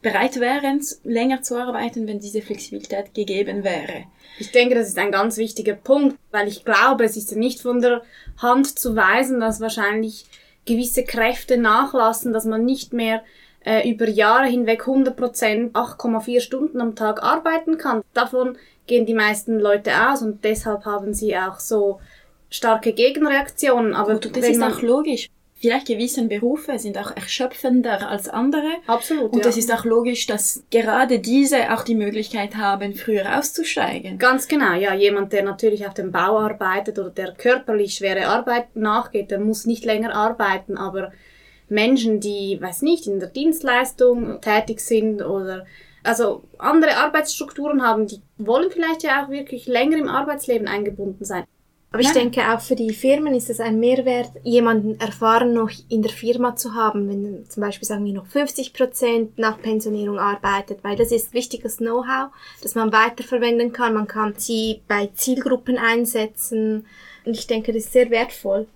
bereit 0.00 0.40
wären, 0.40 0.80
länger 1.04 1.42
zu 1.42 1.56
arbeiten, 1.56 2.06
wenn 2.06 2.20
diese 2.20 2.40
Flexibilität 2.40 3.14
gegeben 3.14 3.64
wäre. 3.64 4.04
Ich 4.38 4.52
denke, 4.52 4.76
das 4.76 4.88
ist 4.88 4.98
ein 4.98 5.12
ganz 5.12 5.36
wichtiger 5.36 5.74
Punkt, 5.74 6.16
weil 6.30 6.48
ich 6.48 6.64
glaube, 6.64 7.04
es 7.04 7.16
ist 7.16 7.34
nicht 7.36 7.60
von 7.60 7.80
der 7.80 8.02
Hand 8.38 8.78
zu 8.78 8.94
weisen, 8.94 9.40
dass 9.40 9.60
wahrscheinlich 9.60 10.24
gewisse 10.68 11.04
Kräfte 11.04 11.58
nachlassen, 11.58 12.32
dass 12.32 12.44
man 12.44 12.64
nicht 12.64 12.92
mehr 12.92 13.22
äh, 13.64 13.90
über 13.90 14.08
Jahre 14.08 14.46
hinweg 14.46 14.82
100% 14.82 15.72
8,4 15.72 16.40
Stunden 16.40 16.80
am 16.80 16.94
Tag 16.94 17.22
arbeiten 17.22 17.78
kann. 17.78 18.02
Davon 18.14 18.56
gehen 18.86 19.06
die 19.06 19.14
meisten 19.14 19.58
Leute 19.58 19.90
aus 20.08 20.22
und 20.22 20.44
deshalb 20.44 20.84
haben 20.84 21.14
sie 21.14 21.36
auch 21.36 21.58
so 21.58 22.00
starke 22.50 22.92
Gegenreaktionen. 22.92 23.94
Aber 23.94 24.14
Gut, 24.14 24.36
das 24.36 24.48
ist 24.48 24.62
auch 24.62 24.82
logisch. 24.82 25.28
Vielleicht 25.60 25.88
gewisse 25.88 26.24
Berufe 26.28 26.78
sind 26.78 26.96
auch 26.98 27.10
erschöpfender 27.16 28.08
als 28.08 28.28
andere. 28.28 28.68
Absolut. 28.86 29.32
Und 29.32 29.44
es 29.44 29.56
ja. 29.56 29.62
ist 29.62 29.72
auch 29.72 29.84
logisch, 29.84 30.26
dass 30.26 30.62
gerade 30.70 31.18
diese 31.18 31.74
auch 31.74 31.82
die 31.82 31.96
Möglichkeit 31.96 32.54
haben, 32.54 32.94
früher 32.94 33.36
auszusteigen. 33.36 34.18
Ganz 34.18 34.46
genau, 34.46 34.74
ja. 34.74 34.94
Jemand, 34.94 35.32
der 35.32 35.42
natürlich 35.42 35.86
auf 35.86 35.94
dem 35.94 36.12
Bau 36.12 36.38
arbeitet 36.38 36.98
oder 36.98 37.10
der 37.10 37.32
körperlich 37.32 37.94
schwere 37.94 38.26
Arbeit 38.26 38.76
nachgeht, 38.76 39.32
der 39.32 39.40
muss 39.40 39.66
nicht 39.66 39.84
länger 39.84 40.14
arbeiten, 40.14 40.78
aber 40.78 41.12
Menschen, 41.68 42.20
die, 42.20 42.58
weiß 42.60 42.82
nicht, 42.82 43.06
in 43.06 43.18
der 43.18 43.28
Dienstleistung 43.28 44.40
tätig 44.40 44.80
sind 44.80 45.22
oder 45.22 45.66
also 46.04 46.44
andere 46.58 46.96
Arbeitsstrukturen 46.96 47.82
haben, 47.82 48.06
die 48.06 48.22
wollen 48.38 48.70
vielleicht 48.70 49.02
ja 49.02 49.24
auch 49.24 49.30
wirklich 49.30 49.66
länger 49.66 49.98
im 49.98 50.08
Arbeitsleben 50.08 50.68
eingebunden 50.68 51.24
sein. 51.24 51.44
Aber 51.90 52.02
ich 52.02 52.12
denke, 52.12 52.42
auch 52.52 52.60
für 52.60 52.76
die 52.76 52.92
Firmen 52.92 53.34
ist 53.34 53.48
es 53.48 53.60
ein 53.60 53.80
Mehrwert, 53.80 54.30
jemanden 54.44 55.00
erfahren 55.00 55.54
noch 55.54 55.70
in 55.88 56.02
der 56.02 56.10
Firma 56.10 56.54
zu 56.54 56.74
haben, 56.74 57.08
wenn 57.08 57.46
zum 57.48 57.62
Beispiel 57.62 57.88
sagen 57.88 58.04
wir 58.04 58.12
noch 58.12 58.26
50 58.26 58.74
Prozent 58.74 59.38
nach 59.38 59.60
Pensionierung 59.60 60.18
arbeitet, 60.18 60.80
weil 60.84 60.96
das 60.96 61.12
ist 61.12 61.32
wichtiges 61.32 61.78
Know-how, 61.78 62.30
das 62.62 62.74
man 62.74 62.92
weiterverwenden 62.92 63.72
kann. 63.72 63.94
Man 63.94 64.06
kann 64.06 64.34
sie 64.36 64.82
bei 64.86 65.08
Zielgruppen 65.14 65.78
einsetzen 65.78 66.84
und 67.24 67.34
ich 67.34 67.46
denke, 67.46 67.72
das 67.72 67.84
ist 67.84 67.92
sehr 67.92 68.10
wertvoll. 68.10 68.66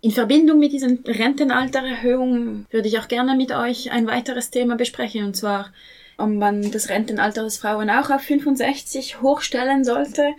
In 0.00 0.10
Verbindung 0.10 0.58
mit 0.58 0.72
diesen 0.72 1.04
Rentenaltererhöhungen 1.06 2.66
würde 2.70 2.88
ich 2.88 2.98
auch 2.98 3.08
gerne 3.08 3.36
mit 3.36 3.52
euch 3.52 3.90
ein 3.90 4.06
weiteres 4.06 4.50
Thema 4.50 4.76
besprechen, 4.76 5.24
und 5.24 5.36
zwar 5.36 5.70
ob 6.18 6.30
man 6.30 6.70
das 6.70 6.88
Rentenalter 6.88 7.42
des 7.42 7.58
Frauen 7.58 7.90
auch 7.90 8.08
auf 8.08 8.22
65 8.22 9.20
hochstellen 9.20 9.84
sollte. 9.84 10.32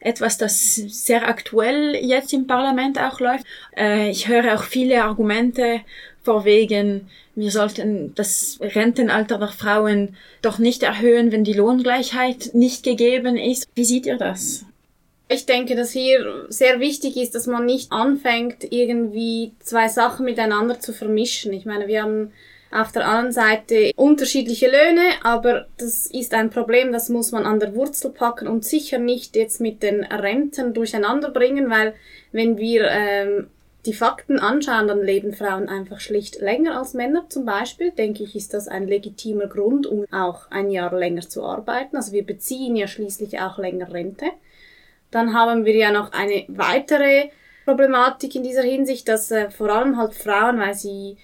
Etwas, 0.00 0.38
das 0.38 0.74
sehr 0.74 1.28
aktuell 1.28 1.94
jetzt 1.94 2.32
im 2.32 2.46
Parlament 2.46 2.98
auch 2.98 3.20
läuft. 3.20 3.44
Äh, 3.76 4.10
ich 4.10 4.28
höre 4.28 4.54
auch 4.54 4.64
viele 4.64 5.04
Argumente 5.04 5.80
vorwegen, 6.22 7.08
wir 7.34 7.50
sollten 7.50 8.14
das 8.14 8.58
Rentenalter 8.60 9.38
der 9.38 9.48
Frauen 9.48 10.16
doch 10.42 10.58
nicht 10.58 10.82
erhöhen, 10.82 11.32
wenn 11.32 11.44
die 11.44 11.52
Lohngleichheit 11.52 12.50
nicht 12.52 12.82
gegeben 12.82 13.36
ist. 13.36 13.68
Wie 13.74 13.84
seht 13.84 14.06
ihr 14.06 14.18
das? 14.18 14.66
Ich 15.28 15.46
denke, 15.46 15.76
dass 15.76 15.92
hier 15.92 16.46
sehr 16.48 16.80
wichtig 16.80 17.16
ist, 17.16 17.36
dass 17.36 17.46
man 17.46 17.64
nicht 17.64 17.92
anfängt, 17.92 18.64
irgendwie 18.70 19.52
zwei 19.60 19.88
Sachen 19.88 20.24
miteinander 20.24 20.80
zu 20.80 20.92
vermischen. 20.92 21.52
Ich 21.52 21.64
meine, 21.64 21.86
wir 21.86 22.02
haben 22.02 22.32
auf 22.70 22.92
der 22.92 23.06
anderen 23.06 23.32
Seite 23.32 23.92
unterschiedliche 23.96 24.66
Löhne, 24.66 25.02
aber 25.24 25.66
das 25.78 26.06
ist 26.06 26.34
ein 26.34 26.50
Problem, 26.50 26.92
das 26.92 27.08
muss 27.08 27.32
man 27.32 27.44
an 27.44 27.58
der 27.58 27.74
Wurzel 27.74 28.10
packen 28.12 28.46
und 28.46 28.64
sicher 28.64 28.98
nicht 28.98 29.34
jetzt 29.34 29.60
mit 29.60 29.82
den 29.82 30.04
Renten 30.04 30.72
durcheinander 30.72 31.30
bringen, 31.30 31.68
weil 31.68 31.94
wenn 32.30 32.58
wir 32.58 32.88
ähm, 32.88 33.48
die 33.86 33.94
Fakten 33.94 34.38
anschauen, 34.38 34.88
dann 34.88 35.02
leben 35.02 35.32
Frauen 35.32 35.68
einfach 35.68 36.00
schlicht 36.00 36.40
länger 36.40 36.78
als 36.78 36.94
Männer 36.94 37.26
zum 37.28 37.44
Beispiel. 37.44 37.90
Denke 37.92 38.22
ich, 38.22 38.36
ist 38.36 38.52
das 38.52 38.68
ein 38.68 38.86
legitimer 38.86 39.46
Grund, 39.46 39.86
um 39.86 40.04
auch 40.12 40.50
ein 40.50 40.70
Jahr 40.70 40.96
länger 40.96 41.22
zu 41.22 41.42
arbeiten. 41.42 41.96
Also 41.96 42.12
wir 42.12 42.24
beziehen 42.24 42.76
ja 42.76 42.86
schließlich 42.86 43.40
auch 43.40 43.58
länger 43.58 43.92
Rente. 43.92 44.26
Dann 45.10 45.34
haben 45.34 45.64
wir 45.64 45.74
ja 45.74 45.90
noch 45.90 46.12
eine 46.12 46.44
weitere 46.48 47.30
Problematik 47.64 48.34
in 48.34 48.42
dieser 48.42 48.62
Hinsicht, 48.62 49.08
dass 49.08 49.30
äh, 49.30 49.50
vor 49.50 49.70
allem 49.70 49.96
halt 49.96 50.14
Frauen, 50.14 50.60
weil 50.60 50.74
sie 50.74 51.16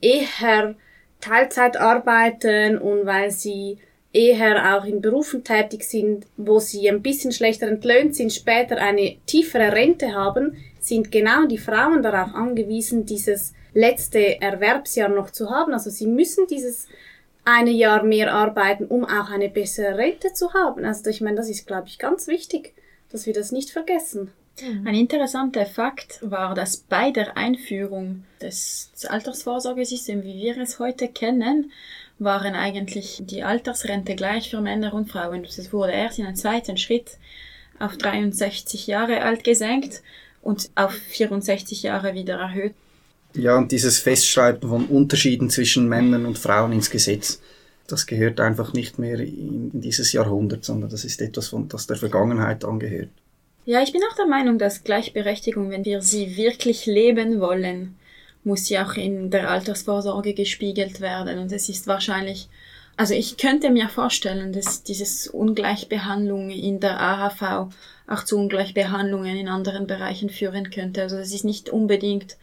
eher 0.00 0.74
Teilzeit 1.20 1.76
arbeiten 1.76 2.78
und 2.78 3.06
weil 3.06 3.30
sie 3.30 3.78
eher 4.12 4.76
auch 4.76 4.84
in 4.84 5.00
Berufen 5.00 5.44
tätig 5.44 5.84
sind, 5.84 6.26
wo 6.36 6.58
sie 6.58 6.88
ein 6.88 7.02
bisschen 7.02 7.32
schlechter 7.32 7.68
entlöhnt 7.68 8.16
sind, 8.16 8.32
später 8.32 8.78
eine 8.78 9.16
tiefere 9.26 9.72
Rente 9.72 10.14
haben, 10.14 10.56
sind 10.80 11.12
genau 11.12 11.46
die 11.46 11.58
Frauen 11.58 12.02
darauf 12.02 12.34
angewiesen, 12.34 13.04
dieses 13.04 13.52
letzte 13.74 14.40
Erwerbsjahr 14.40 15.10
noch 15.10 15.30
zu 15.30 15.50
haben. 15.50 15.72
Also 15.72 15.90
sie 15.90 16.06
müssen 16.06 16.46
dieses 16.46 16.88
eine 17.44 17.70
Jahr 17.70 18.02
mehr 18.02 18.32
arbeiten, 18.32 18.86
um 18.86 19.04
auch 19.04 19.30
eine 19.30 19.50
bessere 19.50 19.98
Rente 19.98 20.32
zu 20.32 20.54
haben. 20.54 20.84
Also 20.84 21.10
ich 21.10 21.20
meine, 21.20 21.36
das 21.36 21.50
ist, 21.50 21.66
glaube 21.66 21.88
ich, 21.88 21.98
ganz 21.98 22.26
wichtig 22.28 22.74
dass 23.10 23.26
wir 23.26 23.32
das 23.32 23.52
nicht 23.52 23.70
vergessen. 23.70 24.32
Ein 24.84 24.94
interessanter 24.94 25.66
Fakt 25.66 26.18
war, 26.22 26.54
dass 26.54 26.78
bei 26.78 27.10
der 27.10 27.36
Einführung 27.36 28.24
des 28.40 28.90
Altersvorsorgesystems, 29.08 30.24
wie 30.24 30.42
wir 30.42 30.58
es 30.58 30.78
heute 30.78 31.08
kennen, 31.08 31.72
waren 32.18 32.54
eigentlich 32.54 33.22
die 33.24 33.44
Altersrente 33.44 34.16
gleich 34.16 34.50
für 34.50 34.60
Männer 34.60 34.94
und 34.94 35.10
Frauen. 35.10 35.44
Es 35.44 35.72
wurde 35.72 35.92
erst 35.92 36.18
in 36.18 36.26
einem 36.26 36.36
zweiten 36.36 36.76
Schritt 36.76 37.18
auf 37.78 37.96
63 37.96 38.86
Jahre 38.86 39.22
alt 39.22 39.44
gesenkt 39.44 40.02
und 40.42 40.70
auf 40.74 40.92
64 40.92 41.84
Jahre 41.84 42.14
wieder 42.14 42.38
erhöht. 42.38 42.74
Ja, 43.34 43.56
und 43.56 43.70
dieses 43.70 43.98
Festschreiben 43.98 44.68
von 44.68 44.86
Unterschieden 44.86 45.50
zwischen 45.50 45.88
Männern 45.88 46.26
und 46.26 46.38
Frauen 46.38 46.72
ins 46.72 46.90
Gesetz, 46.90 47.40
das 47.86 48.06
gehört 48.06 48.40
einfach 48.40 48.72
nicht 48.72 48.98
mehr 48.98 49.20
in, 49.20 49.70
dieses 49.72 50.12
Jahrhundert, 50.12 50.64
sondern 50.64 50.90
das 50.90 51.04
ist 51.04 51.20
etwas, 51.20 51.48
von, 51.48 51.68
das 51.68 51.86
der 51.86 51.96
Vergangenheit 51.96 52.64
angehört. 52.64 53.10
Ja, 53.68 53.82
ich 53.82 53.92
bin 53.92 54.00
auch 54.10 54.16
der 54.16 54.24
Meinung, 54.24 54.58
dass 54.58 54.82
Gleichberechtigung, 54.82 55.68
wenn 55.68 55.84
wir 55.84 56.00
sie 56.00 56.38
wirklich 56.38 56.86
leben 56.86 57.38
wollen, 57.38 57.98
muss 58.42 58.64
sie 58.64 58.78
auch 58.78 58.94
in 58.94 59.30
der 59.30 59.50
Altersvorsorge 59.50 60.32
gespiegelt 60.32 61.02
werden. 61.02 61.38
Und 61.38 61.52
es 61.52 61.68
ist 61.68 61.86
wahrscheinlich, 61.86 62.48
also 62.96 63.12
ich 63.12 63.36
könnte 63.36 63.68
mir 63.68 63.90
vorstellen, 63.90 64.54
dass 64.54 64.84
dieses 64.84 65.28
Ungleichbehandlung 65.28 66.48
in 66.48 66.80
der 66.80 66.98
AHV 66.98 67.70
auch 68.06 68.24
zu 68.24 68.38
Ungleichbehandlungen 68.38 69.36
in 69.36 69.48
anderen 69.48 69.86
Bereichen 69.86 70.30
führen 70.30 70.70
könnte. 70.70 71.02
Also 71.02 71.18
es 71.18 71.34
ist 71.34 71.44
nicht 71.44 71.68
unbedingt 71.68 72.38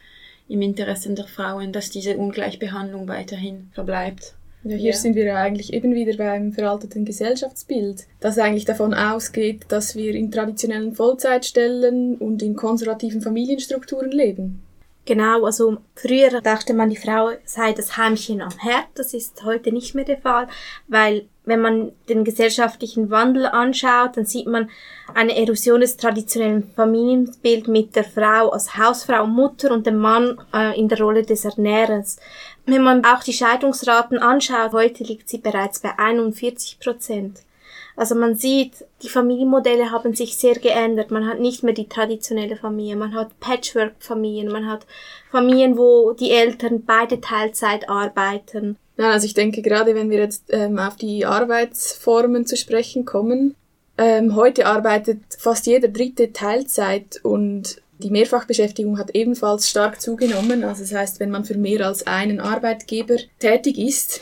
im 0.48 0.62
Interesse 0.62 1.12
der 1.15 1.25
Frauen, 1.25 1.74
dass 1.74 1.89
diese 1.89 2.17
Ungleichbehandlung 2.17 3.08
weiterhin 3.08 3.72
verbleibt. 3.74 4.36
Ja, 4.65 4.75
hier 4.77 4.91
ja. 4.91 4.98
sind 4.98 5.15
wir 5.15 5.25
ja 5.25 5.36
eigentlich 5.36 5.74
eben 5.74 5.93
wieder 5.93 6.17
beim 6.17 6.51
veralteten 6.51 7.05
Gesellschaftsbild, 7.05 8.07
das 8.19 8.39
eigentlich 8.39 8.65
davon 8.65 8.95
ausgeht, 8.95 9.65
dass 9.67 9.95
wir 9.95 10.15
in 10.15 10.31
traditionellen 10.31 10.95
Vollzeitstellen 10.95 12.15
und 12.15 12.41
in 12.41 12.55
konservativen 12.55 13.22
Familienstrukturen 13.22 14.10
leben. 14.10 14.63
Genau, 15.05 15.45
also 15.45 15.77
früher 15.93 16.41
dachte 16.41 16.73
man, 16.73 16.89
die 16.89 16.95
Frau 16.95 17.30
sei 17.45 17.73
das 17.73 17.95
Heimchen 17.95 18.41
am 18.41 18.58
Herd. 18.58 18.88
Das 18.95 19.13
ist 19.13 19.43
heute 19.43 19.71
nicht 19.71 19.93
mehr 19.93 20.04
der 20.04 20.17
Fall, 20.17 20.47
weil 20.88 21.28
wenn 21.43 21.62
man 21.62 21.91
den 22.10 22.23
gesellschaftlichen 22.23 23.12
Wandel 23.12 23.45
anschaut, 23.45 24.17
dann 24.17 24.25
sieht 24.25 24.47
man 24.47 24.71
eine 25.13 25.38
Erosion 25.38 25.82
des 25.82 25.97
traditionellen 25.97 26.71
Familienbilds 26.75 27.67
mit 27.67 27.95
der 27.95 28.04
Frau 28.04 28.49
als 28.49 28.78
Hausfrau 28.78 29.25
und 29.25 29.36
Mutter 29.36 29.71
und 29.71 29.86
dem 29.86 29.97
Mann 29.97 30.39
äh, 30.51 30.75
in 30.75 30.88
der 30.88 30.99
Rolle 30.99 31.21
des 31.21 31.45
Ernährers. 31.45 32.17
Wenn 32.65 32.82
man 32.82 33.06
auch 33.06 33.23
die 33.23 33.34
Scheidungsraten 33.34 34.17
anschaut, 34.17 34.71
heute 34.73 35.04
liegt 35.04 35.30
sie 35.30 35.38
bereits 35.38 35.80
bei 35.80 35.97
41 35.97 36.80
Prozent. 36.80 37.41
Also 37.95 38.15
man 38.15 38.36
sieht, 38.36 38.86
die 39.04 39.10
Familienmodelle 39.10 39.91
haben 39.91 40.15
sich 40.15 40.36
sehr 40.36 40.56
geändert. 40.56 41.12
Man 41.12 41.28
hat 41.28 41.39
nicht 41.39 41.63
mehr 41.63 41.73
die 41.73 41.88
traditionelle 41.88 42.58
Familie, 42.58 42.95
man 42.95 43.13
hat 43.13 43.39
Patchwork-Familien, 43.39 44.51
man 44.51 44.67
hat 44.67 44.86
Familien, 45.32 45.78
wo 45.78 46.13
die 46.13 46.32
Eltern 46.32 46.84
beide 46.86 47.21
Teilzeit 47.21 47.88
arbeiten. 47.89 48.78
Ja, 48.97 49.12
also 49.12 49.25
ich 49.25 49.34
denke, 49.34 49.62
gerade 49.62 49.95
wenn 49.95 50.10
wir 50.10 50.19
jetzt 50.19 50.45
ähm, 50.49 50.80
auf 50.80 50.95
die 50.95 51.25
Arbeitsformen 51.25 52.45
zu 52.45 52.58
sprechen 52.58 53.06
kommen, 53.06 53.56
ähm, 53.97 54.36
heute 54.36 54.65
arbeitet 54.65 55.19
fast 55.38 55.67
jeder 55.67 55.88
dritte 55.88 56.34
Teilzeit 56.34 57.19
und 57.23 57.82
die 57.99 58.10
Mehrfachbeschäftigung 58.10 58.97
hat 58.97 59.15
ebenfalls 59.15 59.69
stark 59.69 60.01
zugenommen. 60.01 60.63
Also 60.63 60.81
das 60.81 60.93
heißt, 60.93 61.19
wenn 61.19 61.31
man 61.31 61.45
für 61.45 61.58
mehr 61.58 61.86
als 61.86 62.08
einen 62.08 62.39
Arbeitgeber 62.39 63.17
tätig 63.39 63.77
ist. 63.77 64.21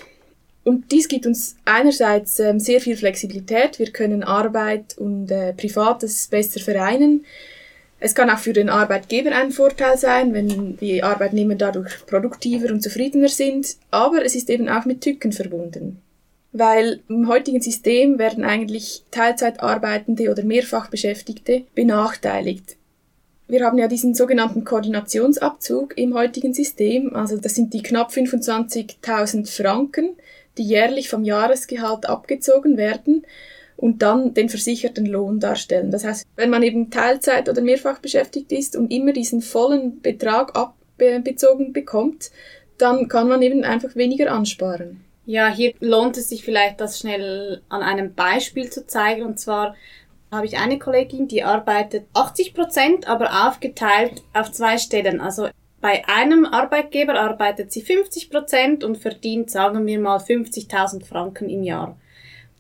Und 0.64 0.92
dies 0.92 1.08
gibt 1.08 1.26
uns 1.26 1.58
einerseits 1.66 2.40
ähm, 2.40 2.60
sehr 2.60 2.80
viel 2.80 2.96
Flexibilität. 2.96 3.80
Wir 3.80 3.92
können 3.92 4.24
Arbeit 4.24 4.98
und 4.98 5.30
äh, 5.30 5.54
Privates 5.54 6.28
besser 6.28 6.62
vereinen. 6.62 7.26
Es 8.00 8.16
kann 8.16 8.30
auch 8.30 8.38
für 8.38 8.54
den 8.54 8.70
Arbeitgeber 8.70 9.32
ein 9.32 9.52
Vorteil 9.52 9.98
sein, 9.98 10.34
wenn 10.34 10.78
die 10.78 11.04
Arbeitnehmer 11.04 11.56
dadurch 11.56 12.06
produktiver 12.06 12.72
und 12.72 12.82
zufriedener 12.82 13.30
sind. 13.30 13.78
Aber 13.92 14.24
es 14.26 14.36
ist 14.36 14.50
eben 14.50 14.70
auch 14.70 14.86
mit 14.86 15.02
Tücken 15.02 15.32
verbunden. 15.32 16.02
Weil 16.52 17.00
im 17.10 17.28
heutigen 17.28 17.62
System 17.62 18.20
werden 18.20 18.44
eigentlich 18.44 19.04
Teilzeitarbeitende 19.12 20.30
oder 20.30 20.44
Mehrfachbeschäftigte 20.44 21.64
benachteiligt. 21.76 22.78
Wir 23.54 23.64
haben 23.64 23.78
ja 23.78 23.88
diesen 23.88 24.16
sogenannten 24.16 24.64
Koordinationsabzug 24.64 25.96
im 25.96 26.16
heutigen 26.16 26.56
System. 26.56 27.16
Also 27.16 27.38
das 27.38 27.54
sind 27.54 27.72
die 27.76 27.84
knapp 27.84 28.10
25.000 28.10 29.46
Franken, 29.46 30.18
die 30.58 30.64
jährlich 30.64 31.08
vom 31.08 31.24
Jahresgehalt 31.24 32.10
abgezogen 32.10 32.78
werden 32.78 33.28
und 33.78 34.02
dann 34.02 34.34
den 34.34 34.50
versicherten 34.50 35.06
Lohn 35.06 35.40
darstellen. 35.40 35.92
Das 35.92 36.04
heißt, 36.04 36.26
wenn 36.36 36.50
man 36.50 36.64
eben 36.64 36.90
Teilzeit 36.90 37.48
oder 37.48 37.62
mehrfach 37.62 38.00
beschäftigt 38.00 38.52
ist 38.52 38.76
und 38.76 38.92
immer 38.92 39.14
diesen 39.14 39.44
vollen 39.44 40.02
Betrag 40.02 40.58
abbezogen 40.58 41.74
bekommt, 41.74 42.32
dann 42.80 43.08
kann 43.08 43.28
man 43.28 43.44
eben 43.44 43.64
einfach 43.64 43.96
weniger 43.96 44.32
ansparen. 44.32 45.02
Ja, 45.26 45.48
hier 45.48 45.74
lohnt 45.80 46.18
es 46.18 46.30
sich 46.30 46.44
vielleicht, 46.44 46.82
das 46.82 46.98
schnell 46.98 47.62
an 47.70 47.84
einem 47.84 48.16
Beispiel 48.16 48.72
zu 48.72 48.88
zeigen. 48.88 49.22
Und 49.24 49.40
zwar 49.40 49.76
habe 50.34 50.46
ich 50.46 50.58
eine 50.58 50.80
Kollegin, 50.80 51.28
die 51.28 51.44
arbeitet 51.44 52.08
80 52.14 52.54
Prozent, 52.54 53.08
aber 53.08 53.48
aufgeteilt 53.48 54.24
auf 54.34 54.52
zwei 54.52 54.78
Stellen. 54.78 55.22
Also 55.22 55.50
bei 55.80 56.04
einem 56.08 56.46
Arbeitgeber 56.46 57.20
arbeitet 57.20 57.72
sie 57.72 57.82
50 57.82 58.30
Prozent 58.30 58.84
und 58.84 58.98
verdient, 58.98 59.52
sagen 59.52 59.86
wir 59.86 60.00
mal, 60.00 60.18
50.000 60.18 61.06
Franken 61.06 61.50
im 61.50 61.64
Jahr. 61.64 61.98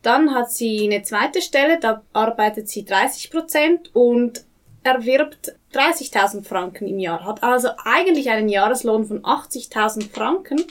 Dann 0.02 0.36
hat 0.36 0.52
sie 0.52 0.84
eine 0.84 1.04
zweite 1.04 1.42
Stelle, 1.42 1.80
da 1.80 2.04
arbeitet 2.12 2.68
sie 2.68 2.84
30 2.84 3.32
Prozent 3.32 3.96
und 3.96 4.44
erwirbt 4.84 5.56
30.000 5.74 6.44
Franken 6.44 6.88
im 6.88 7.00
Jahr. 7.00 7.26
Hat 7.26 7.42
also 7.42 7.70
eigentlich 7.86 8.30
einen 8.30 8.50
Jahreslohn 8.50 9.06
von 9.06 9.24
80.000 9.24 10.12
Franken. 10.12 10.62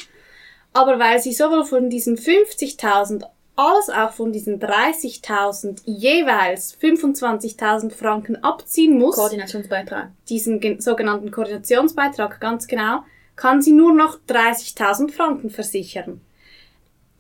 Aber 0.75 0.99
weil 0.99 1.21
sie 1.21 1.33
sowohl 1.33 1.65
von 1.65 1.91
diesen 1.91 2.17
50.000 2.17 3.25
als 3.57 3.91
auch 3.91 4.13
von 4.13 4.33
diesen 4.33 4.61
30.000 4.61 5.83
jeweils 5.85 6.77
25.000 6.81 7.91
Franken 7.91 8.43
abziehen 8.43 8.99
muss, 8.99 9.17
Koordinationsbeitrag, 9.17 10.11
diesen 10.29 10.81
sogenannten 10.81 11.31
Koordinationsbeitrag 11.31 12.41
ganz 12.41 12.67
genau, 12.67 13.05
kann 13.37 13.63
sie 13.63 13.73
nur 13.73 13.93
noch 13.93 14.19
30.000 14.29 15.11
Franken 15.11 15.51
versichern. 15.51 16.21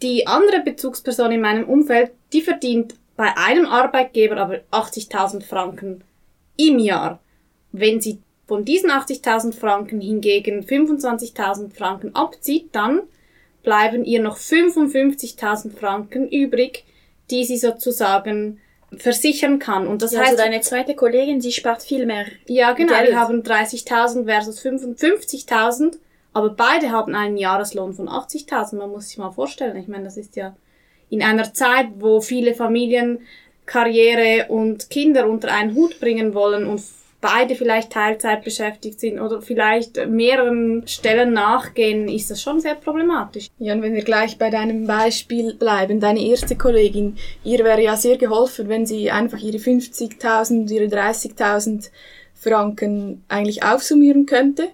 Die 0.02 0.26
andere 0.26 0.60
Bezugsperson 0.60 1.32
in 1.32 1.40
meinem 1.40 1.68
Umfeld, 1.68 2.12
die 2.32 2.42
verdient 2.42 2.94
bei 3.16 3.36
einem 3.36 3.66
Arbeitgeber 3.66 4.36
aber 4.36 4.60
80.000 4.72 5.44
Franken 5.44 6.02
im 6.56 6.78
Jahr. 6.78 7.20
Wenn 7.70 8.00
sie 8.00 8.18
von 8.46 8.64
diesen 8.64 8.90
80.000 8.90 9.52
Franken 9.54 10.00
hingegen 10.00 10.62
25.000 10.64 11.72
Franken 11.72 12.14
abzieht, 12.14 12.70
dann 12.72 13.02
bleiben 13.62 14.04
ihr 14.04 14.20
noch 14.20 14.36
55.000 14.36 15.76
Franken 15.76 16.28
übrig, 16.28 16.84
die 17.30 17.44
sie 17.44 17.56
sozusagen 17.56 18.60
versichern 18.96 19.58
kann. 19.58 19.86
Und 19.86 20.02
das 20.02 20.12
ja, 20.12 20.20
heißt, 20.20 20.32
also 20.32 20.42
deine 20.42 20.60
zweite 20.60 20.94
Kollegin, 20.94 21.40
sie 21.40 21.52
spart 21.52 21.82
viel 21.82 22.06
mehr. 22.06 22.26
Ja, 22.46 22.72
genau. 22.72 22.94
Geld. 22.94 23.10
Die 23.10 23.16
haben 23.16 23.42
30.000 23.42 24.24
versus 24.24 24.60
55.000, 24.64 25.98
aber 26.32 26.50
beide 26.50 26.90
haben 26.90 27.14
einen 27.14 27.36
Jahreslohn 27.36 27.94
von 27.94 28.08
80.000. 28.08 28.76
Man 28.76 28.90
muss 28.90 29.08
sich 29.08 29.18
mal 29.18 29.30
vorstellen. 29.30 29.76
Ich 29.76 29.88
meine, 29.88 30.04
das 30.04 30.16
ist 30.16 30.36
ja 30.36 30.54
in 31.08 31.22
einer 31.22 31.52
Zeit, 31.54 31.88
wo 31.98 32.20
viele 32.20 32.54
Familien 32.54 33.20
Karriere 33.66 34.46
und 34.48 34.90
Kinder 34.90 35.28
unter 35.28 35.52
einen 35.52 35.74
Hut 35.74 36.00
bringen 36.00 36.34
wollen 36.34 36.66
und 36.66 36.82
beide 37.22 37.54
vielleicht 37.54 37.92
Teilzeit 37.92 38.44
beschäftigt 38.44 39.00
sind 39.00 39.20
oder 39.20 39.40
vielleicht 39.40 40.06
mehreren 40.08 40.86
Stellen 40.86 41.32
nachgehen, 41.32 42.08
ist 42.08 42.30
das 42.30 42.42
schon 42.42 42.60
sehr 42.60 42.74
problematisch. 42.74 43.46
Ja, 43.58 43.72
und 43.72 43.80
wenn 43.80 43.94
wir 43.94 44.02
gleich 44.02 44.36
bei 44.36 44.50
deinem 44.50 44.86
Beispiel 44.86 45.54
bleiben, 45.54 46.00
deine 46.00 46.20
erste 46.20 46.56
Kollegin, 46.56 47.16
ihr 47.44 47.64
wäre 47.64 47.80
ja 47.80 47.96
sehr 47.96 48.18
geholfen, 48.18 48.68
wenn 48.68 48.84
sie 48.84 49.10
einfach 49.10 49.38
ihre 49.38 49.58
50.000, 49.58 50.70
ihre 50.70 50.86
30.000 50.86 51.90
Franken 52.34 53.22
eigentlich 53.28 53.62
aufsummieren 53.62 54.26
könnte 54.26 54.68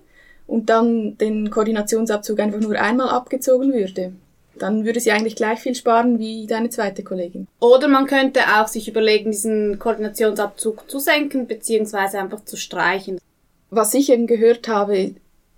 und 0.46 0.70
dann 0.70 1.18
den 1.18 1.50
Koordinationsabzug 1.50 2.40
einfach 2.40 2.60
nur 2.60 2.76
einmal 2.80 3.10
abgezogen 3.10 3.74
würde 3.74 4.14
dann 4.58 4.84
würde 4.84 5.00
sie 5.00 5.10
eigentlich 5.10 5.36
gleich 5.36 5.60
viel 5.60 5.74
sparen 5.74 6.18
wie 6.18 6.46
deine 6.46 6.70
zweite 6.70 7.02
Kollegin. 7.02 7.46
Oder 7.60 7.88
man 7.88 8.06
könnte 8.06 8.40
auch 8.56 8.68
sich 8.68 8.88
überlegen, 8.88 9.30
diesen 9.30 9.78
Koordinationsabzug 9.78 10.90
zu 10.90 10.98
senken, 10.98 11.46
beziehungsweise 11.46 12.18
einfach 12.18 12.44
zu 12.44 12.56
streichen. 12.56 13.20
Was 13.70 13.94
ich 13.94 14.10
eben 14.10 14.26
gehört 14.26 14.68
habe, 14.68 15.14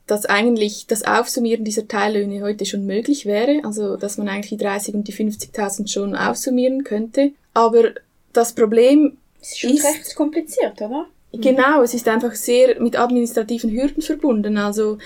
dass 0.07 0.27
eigentlich 0.27 0.87
das 0.89 1.05
Aufsummieren 1.05 1.65
dieser 1.65 1.87
Teillöhne 1.87 2.43
heute 2.43 2.67
schon 2.67 2.85
möglich 2.85 3.27
wäre, 3.27 3.61
also 3.65 3.97
dass 3.97 4.19
man 4.19 4.29
eigentlich 4.29 4.51
die 4.51 4.65
30 4.65 4.95
und 4.95 5.07
die 5.07 5.13
50.000 5.13 5.89
schon 5.89 6.17
aufsummieren 6.17 6.83
könnte. 6.83 7.33
Aber 7.55 7.91
das 8.33 8.53
Problem 8.55 9.17
ist 9.41 9.61
schon 9.61 9.71
ist, 9.71 9.85
recht 9.85 10.17
kompliziert, 10.17 10.81
oder? 10.83 11.07
Genau, 11.33 11.83
es 11.83 11.95
ist 11.95 12.09
einfach 12.09 12.35
sehr 12.35 12.81
mit 12.81 12.99
administrativen 12.99 13.71
Hürden 13.71 14.03
verbunden. 14.03 14.59
Also 14.59 14.99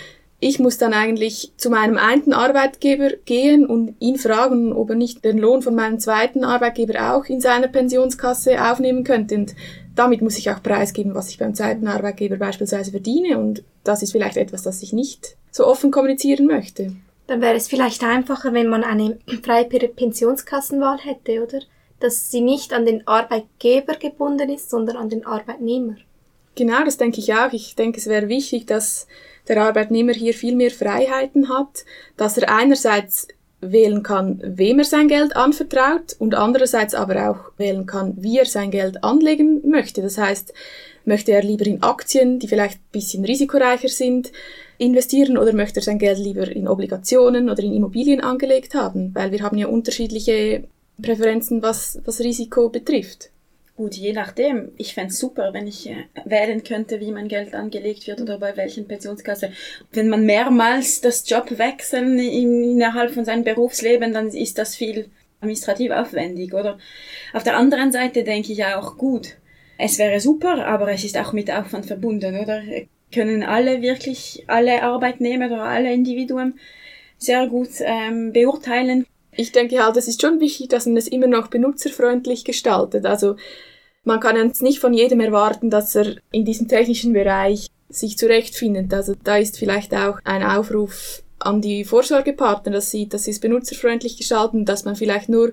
ich 0.45 0.59
muss 0.59 0.77
dann 0.77 0.93
eigentlich 0.93 1.53
zu 1.57 1.71
meinem 1.71 1.97
einen 1.97 2.35
Arbeitgeber 2.35 3.13
gehen 3.25 3.65
und 3.65 3.95
ihn 3.99 4.19
fragen, 4.19 4.75
ob 4.75 4.91
er 4.91 4.97
nicht 4.97 5.25
den 5.25 5.39
Lohn 5.39 5.63
von 5.63 5.75
meinem 5.75 5.99
zweiten 5.99 6.45
Arbeitgeber 6.45 7.15
auch 7.15 7.25
in 7.25 7.41
seiner 7.41 7.67
Pensionskasse 7.67 8.63
aufnehmen 8.63 9.05
könnte. 9.05 9.37
Und 9.37 9.55
damit 9.95 10.21
muss 10.21 10.37
ich 10.37 10.51
auch 10.51 10.63
preisgeben, 10.63 11.15
was 11.15 11.31
ich 11.31 11.39
beim 11.39 11.55
zweiten 11.55 11.89
Arbeitgeber 11.89 12.37
beispielsweise 12.37 12.91
verdiene. 12.91 13.39
Und 13.39 13.65
das 13.85 14.03
ist 14.03 14.13
vielleicht 14.13 14.37
etwas, 14.37 14.63
das 14.63 14.83
ich 14.83 14.93
nicht 14.93 15.39
so 15.51 15.67
offen 15.67 15.91
kommunizieren 15.91 16.45
möchte. 16.45 16.93
Dann 17.27 17.41
wäre 17.41 17.57
es 17.57 17.67
vielleicht 17.67 18.05
einfacher, 18.05 18.53
wenn 18.53 18.69
man 18.69 18.85
eine 18.85 19.19
freie 19.43 19.65
Pensionskassenwahl 19.65 20.99
hätte, 20.99 21.43
oder? 21.43 21.61
Dass 22.01 22.31
sie 22.31 22.43
nicht 22.43 22.75
an 22.75 22.85
den 22.85 23.07
Arbeitgeber 23.07 23.95
gebunden 23.95 24.51
ist, 24.51 24.69
sondern 24.69 24.99
an 24.99 25.09
den 25.09 25.25
Arbeitnehmer. 25.25 25.97
Genau, 26.55 26.85
das 26.85 26.99
denke 26.99 27.21
ich 27.21 27.33
auch. 27.33 27.53
Ich 27.55 27.77
denke, 27.77 27.99
es 27.99 28.07
wäre 28.07 28.29
wichtig, 28.29 28.67
dass 28.67 29.07
der 29.49 29.63
Arbeitnehmer 29.63 30.13
hier 30.13 30.35
viel 30.35 30.57
mehr 30.57 30.71
Freiheiten 30.71 31.49
hat, 31.49 31.85
dass 32.17 32.39
er 32.39 32.55
einerseits 32.55 33.29
wählen 33.61 34.03
kann, 34.03 34.41
wem 34.45 34.79
er 34.79 34.85
sein 34.85 35.09
Geld 35.09 35.37
anvertraut 35.37 36.17
und 36.19 36.35
andererseits 36.35 36.95
aber 36.95 37.31
auch 37.31 37.59
wählen 37.59 37.87
kann, 37.87 38.15
wie 38.17 38.39
er 38.39 38.45
sein 38.45 38.71
Geld 38.71 39.03
anlegen 39.03 39.63
möchte. 39.69 40.03
Das 40.03 40.19
heißt, 40.19 40.53
möchte 41.05 41.33
er 41.33 41.43
lieber 41.43 41.67
in 41.67 41.83
Aktien, 41.83 42.39
die 42.39 42.49
vielleicht 42.49 42.79
ein 42.79 42.93
bisschen 42.93 43.25
risikoreicher 43.25 43.89
sind, 43.89 44.33
investieren 44.79 45.39
oder 45.39 45.53
möchte 45.53 45.81
er 45.81 45.85
sein 45.85 45.99
Geld 45.99 46.19
lieber 46.19 46.49
in 46.51 46.69
Obligationen 46.69 47.49
oder 47.49 47.63
in 47.63 47.75
Immobilien 47.75 48.21
angelegt 48.21 48.75
haben, 48.75 49.15
weil 49.15 49.33
wir 49.33 49.43
haben 49.43 49.59
ja 49.59 49.69
unterschiedliche 49.69 50.65
Präferenzen, 51.01 51.63
was, 51.63 52.01
was 52.05 52.21
Risiko 52.21 52.69
betrifft. 52.69 53.31
Gut, 53.77 53.97
je 53.97 54.13
nachdem. 54.13 54.71
Ich 54.77 54.95
fände 54.95 55.13
super, 55.13 55.53
wenn 55.53 55.67
ich 55.67 55.91
äh, 55.91 56.05
wählen 56.25 56.63
könnte, 56.63 57.01
wie 57.01 57.11
mein 57.11 57.27
Geld 57.27 57.55
angelegt 57.55 58.07
wird 58.07 58.21
oder 58.21 58.39
bei 58.39 58.57
welchen 58.57 58.87
Pensionskasse. 58.87 59.51
Wenn 59.91 60.09
man 60.09 60.25
mehrmals 60.25 61.01
das 61.01 61.29
Job 61.29 61.59
wechseln 61.59 62.19
innerhalb 62.21 63.11
von 63.13 63.25
seinem 63.25 63.43
Berufsleben, 63.43 64.13
dann 64.13 64.29
ist 64.29 64.59
das 64.59 64.77
viel 64.77 65.11
administrativ 65.41 65.91
aufwendig, 65.91 66.55
oder? 66.55 66.79
Auf 67.33 67.43
der 67.43 67.57
anderen 67.57 67.91
Seite 67.91 68.23
denke 68.23 68.53
ich 68.53 68.65
auch, 68.65 68.97
gut, 68.97 69.37
es 69.77 69.99
wäre 69.99 70.21
super, 70.21 70.67
aber 70.67 70.93
es 70.93 71.03
ist 71.05 71.19
auch 71.19 71.33
mit 71.33 71.51
Aufwand 71.51 71.87
verbunden, 71.87 72.39
oder? 72.39 72.63
Können 73.13 73.43
alle 73.43 73.83
wirklich, 73.83 74.45
alle 74.47 74.83
Arbeitnehmer 74.83 75.47
oder 75.47 75.65
alle 75.65 75.93
Individuen 75.93 76.61
sehr 77.19 77.49
gut 77.49 77.71
ähm, 77.81 78.33
beurteilen, 78.33 79.07
ich 79.37 79.53
denke 79.53 79.85
halt, 79.85 79.97
es 79.97 80.09
ist 80.09 80.21
schon 80.21 80.41
wichtig, 80.41 80.69
dass 80.69 80.87
man 80.87 80.97
es 80.97 81.09
immer 81.09 81.27
noch 81.27 81.49
benutzerfreundlich 81.49 82.45
gestaltet. 82.45 83.07
Also 83.07 83.37
man 84.05 84.21
kann 84.21 84.37
jetzt 84.37 84.63
nicht 84.63 84.81
von 84.81 84.93
jedem 84.93 85.21
erwarten, 85.21 85.71
dass 85.71 85.95
er 85.95 86.17
in 86.31 86.45
diesem 86.45 86.69
technischen 86.69 87.13
Bereich 87.13 87.69
sich 87.89 88.19
zurechtfindet. 88.19 88.93
Also 88.93 89.15
da 89.23 89.37
ist 89.37 89.59
vielleicht 89.59 89.95
auch 89.95 90.19
ein 90.25 90.43
Aufruf 90.43 91.23
an 91.39 91.61
die 91.61 91.85
Vorsorgepartner, 91.85 92.73
dass 92.73 92.91
sie, 92.91 93.09
dass 93.09 93.25
sie 93.25 93.31
es 93.31 93.41
benutzerfreundlich 93.41 94.17
gestalten, 94.17 94.65
dass 94.65 94.85
man 94.85 94.97
vielleicht 94.97 95.29
nur, 95.29 95.53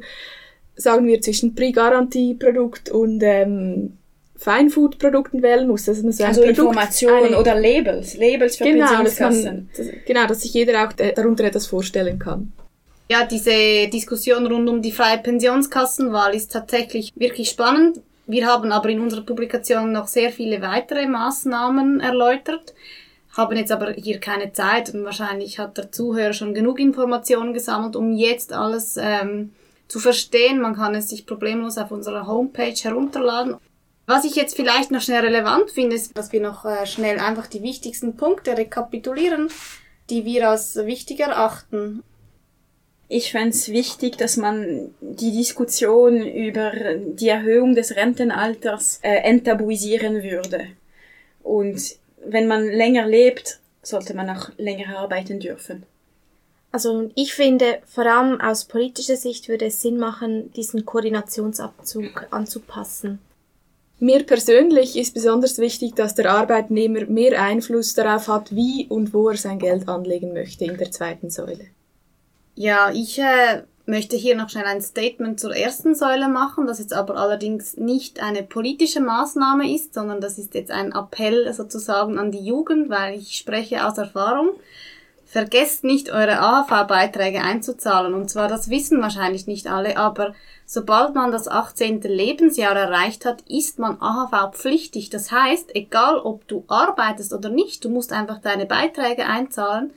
sagen 0.76 1.08
wir, 1.08 1.22
zwischen 1.22 1.56
Pre-Garantie-Produkt 1.56 2.90
und 2.90 3.22
ähm, 3.24 3.98
Feinfood-Produkten 4.36 5.44
wählen 5.44 5.68
muss. 5.68 5.88
Also, 5.88 6.08
also 6.08 6.42
Produkt, 6.42 6.58
Informationen 6.58 7.36
oder 7.36 7.56
Labels, 7.56 8.18
Labels 8.18 8.58
für 8.58 8.64
genau, 8.64 8.88
Pensionskassen. 8.88 9.70
Dass 9.76 9.86
man, 9.86 9.94
das, 9.94 10.06
genau, 10.06 10.28
dass 10.28 10.42
sich 10.42 10.54
jeder 10.54 10.88
auch 10.88 10.94
darunter 10.94 11.44
etwas 11.44 11.68
vorstellen 11.68 12.20
kann 12.20 12.52
ja, 13.12 13.26
diese 13.26 13.90
Diskussion 13.90 14.48
rund 14.48 14.70
um 14.70 14.82
die 14.82 14.94
freie 14.94 15.18
Pensionskassenwahl 15.18 16.34
ist 16.34 16.54
tatsächlich 16.54 17.12
wirklich 17.14 17.50
spannend. 17.50 18.00
Wir 18.26 18.48
haben 18.48 18.72
aber 18.72 18.88
in 18.88 19.02
unserer 19.02 19.26
Publikation 19.26 19.92
noch 19.92 20.08
sehr 20.08 20.32
viele 20.32 20.62
weitere 20.62 21.06
Maßnahmen 21.08 22.00
erläutert, 22.00 22.74
haben 23.36 23.58
jetzt 23.58 23.74
aber 23.74 23.92
hier 23.92 24.22
keine 24.22 24.54
Zeit 24.54 24.94
und 24.94 25.04
wahrscheinlich 25.04 25.60
hat 25.60 25.78
der 25.78 25.92
Zuhörer 25.92 26.32
schon 26.32 26.54
genug 26.54 26.80
Informationen 26.80 27.54
gesammelt, 27.54 27.98
um 27.98 28.14
jetzt 28.14 28.54
alles 28.54 28.96
ähm, 28.96 29.52
zu 29.90 30.00
verstehen. 30.00 30.62
Man 30.62 30.78
kann 30.78 30.96
es 30.96 31.10
sich 31.10 31.26
problemlos 31.26 31.78
auf 31.78 31.92
unserer 31.92 32.28
Homepage 32.28 32.82
herunterladen. 32.82 33.58
Was 34.06 34.24
ich 34.24 34.36
jetzt 34.36 34.56
vielleicht 34.56 34.90
noch 34.90 35.02
schnell 35.02 35.26
relevant 35.26 35.70
finde, 35.70 35.98
ist, 35.98 36.18
dass 36.18 36.32
wir 36.32 36.40
noch 36.40 36.64
äh, 36.64 36.86
schnell 36.86 37.20
einfach 37.20 37.48
die 37.48 37.62
wichtigsten 37.62 38.16
Punkte 38.16 38.58
rekapitulieren, 38.58 39.50
die 40.10 40.24
wir 40.24 40.50
als 40.50 40.78
wichtig 40.78 41.20
erachten. 41.20 42.04
Ich 43.14 43.34
fände 43.34 43.50
es 43.50 43.68
wichtig, 43.68 44.18
dass 44.18 44.38
man 44.38 44.96
die 45.02 45.34
Diskussion 45.34 46.26
über 46.26 46.72
die 46.96 47.28
Erhöhung 47.28 47.76
des 47.76 47.98
Rentenalters 47.98 49.00
äh, 49.02 49.16
enttabuisieren 49.24 50.24
würde. 50.24 50.68
Und 51.44 51.98
wenn 52.26 52.48
man 52.48 52.66
länger 52.66 53.06
lebt, 53.06 53.60
sollte 53.82 54.14
man 54.14 54.30
auch 54.30 54.52
länger 54.58 54.98
arbeiten 54.98 55.42
dürfen. 55.42 55.84
Also 56.72 57.12
ich 57.16 57.34
finde, 57.34 57.80
vor 57.86 58.06
allem 58.06 58.40
aus 58.40 58.64
politischer 58.64 59.18
Sicht 59.18 59.50
würde 59.50 59.66
es 59.66 59.82
Sinn 59.82 59.98
machen, 59.98 60.54
diesen 60.54 60.86
Koordinationsabzug 60.86 62.28
anzupassen. 62.32 63.20
Mir 64.00 64.24
persönlich 64.24 64.98
ist 64.98 65.14
besonders 65.14 65.58
wichtig, 65.58 65.96
dass 65.96 66.16
der 66.16 66.32
Arbeitnehmer 66.32 67.06
mehr 67.08 67.42
Einfluss 67.42 67.94
darauf 67.94 68.30
hat, 68.30 68.56
wie 68.56 68.88
und 68.88 69.14
wo 69.14 69.28
er 69.28 69.36
sein 69.36 69.60
Geld 69.60 69.90
anlegen 69.90 70.32
möchte 70.32 70.64
in 70.64 70.78
der 70.78 70.92
zweiten 70.92 71.30
Säule. 71.30 71.66
Ja, 72.56 72.92
ich 72.92 73.18
äh, 73.20 73.64
möchte 73.86 74.16
hier 74.16 74.36
noch 74.36 74.50
schnell 74.50 74.66
ein 74.66 74.82
Statement 74.82 75.40
zur 75.40 75.56
ersten 75.56 75.96
Säule 75.96 76.28
machen, 76.28 76.68
das 76.68 76.80
jetzt 76.80 76.94
aber 76.94 77.18
allerdings 77.18 77.78
nicht 77.78 78.22
eine 78.22 78.44
politische 78.44 79.02
Maßnahme 79.02 79.74
ist, 79.74 79.94
sondern 79.94 80.22
das 80.22 80.38
ist 80.38 80.54
jetzt 80.54 80.72
ein 80.72 80.92
Appell 80.94 81.52
sozusagen 81.54 82.18
an 82.18 82.32
die 82.32 82.46
Jugend, 82.46 82.90
weil 82.90 83.18
ich 83.18 83.36
spreche 83.38 83.86
aus 83.86 83.98
Erfahrung. 83.98 84.52
Vergesst 85.26 85.86
nicht, 85.86 86.12
eure 86.12 86.40
AHV-Beiträge 86.40 87.42
einzuzahlen. 87.42 88.14
Und 88.14 88.30
zwar, 88.30 88.50
das 88.50 88.70
wissen 88.70 89.02
wahrscheinlich 89.02 89.48
nicht 89.48 89.68
alle, 89.68 89.96
aber 89.96 90.34
sobald 90.66 91.16
man 91.16 91.32
das 91.32 91.48
18. 91.48 92.02
Lebensjahr 92.02 92.76
erreicht 92.76 93.24
hat, 93.24 93.42
ist 93.48 93.80
man 93.80 93.98
AHV-pflichtig. 94.02 95.10
Das 95.10 95.32
heißt, 95.32 95.74
egal 95.74 96.18
ob 96.18 96.46
du 96.50 96.66
arbeitest 96.68 97.32
oder 97.32 97.48
nicht, 97.48 97.86
du 97.86 97.90
musst 97.90 98.12
einfach 98.12 98.40
deine 98.40 98.66
Beiträge 98.66 99.26
einzahlen. 99.26 99.92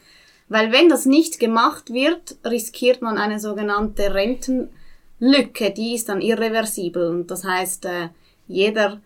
Weil 0.48 0.72
wenn 0.72 0.88
das 0.88 1.06
nicht 1.06 1.40
gemacht 1.40 1.92
wird, 1.92 2.36
riskiert 2.44 3.02
man 3.02 3.18
eine 3.18 3.40
sogenannte 3.40 4.14
Rentenlücke, 4.14 5.70
die 5.70 5.94
ist 5.94 6.08
dann 6.08 6.20
irreversibel. 6.20 7.08
Und 7.08 7.30
das 7.30 7.44
heißt, 7.44 7.86
äh, 7.86 8.08
jeder, 8.46 9.00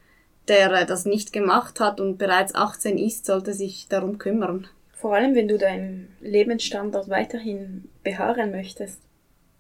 der 0.48 0.72
äh, 0.72 0.86
das 0.86 1.04
nicht 1.04 1.32
gemacht 1.32 1.80
hat 1.80 2.00
und 2.00 2.18
bereits 2.18 2.54
18 2.54 2.98
ist, 2.98 3.26
sollte 3.26 3.54
sich 3.54 3.86
darum 3.88 4.18
kümmern. 4.18 4.66
Vor 4.92 5.14
allem, 5.14 5.36
wenn 5.36 5.46
du 5.46 5.58
deinen 5.58 6.08
Lebensstandard 6.20 7.08
weiterhin 7.08 7.84
beharren 8.02 8.50
möchtest. 8.50 9.00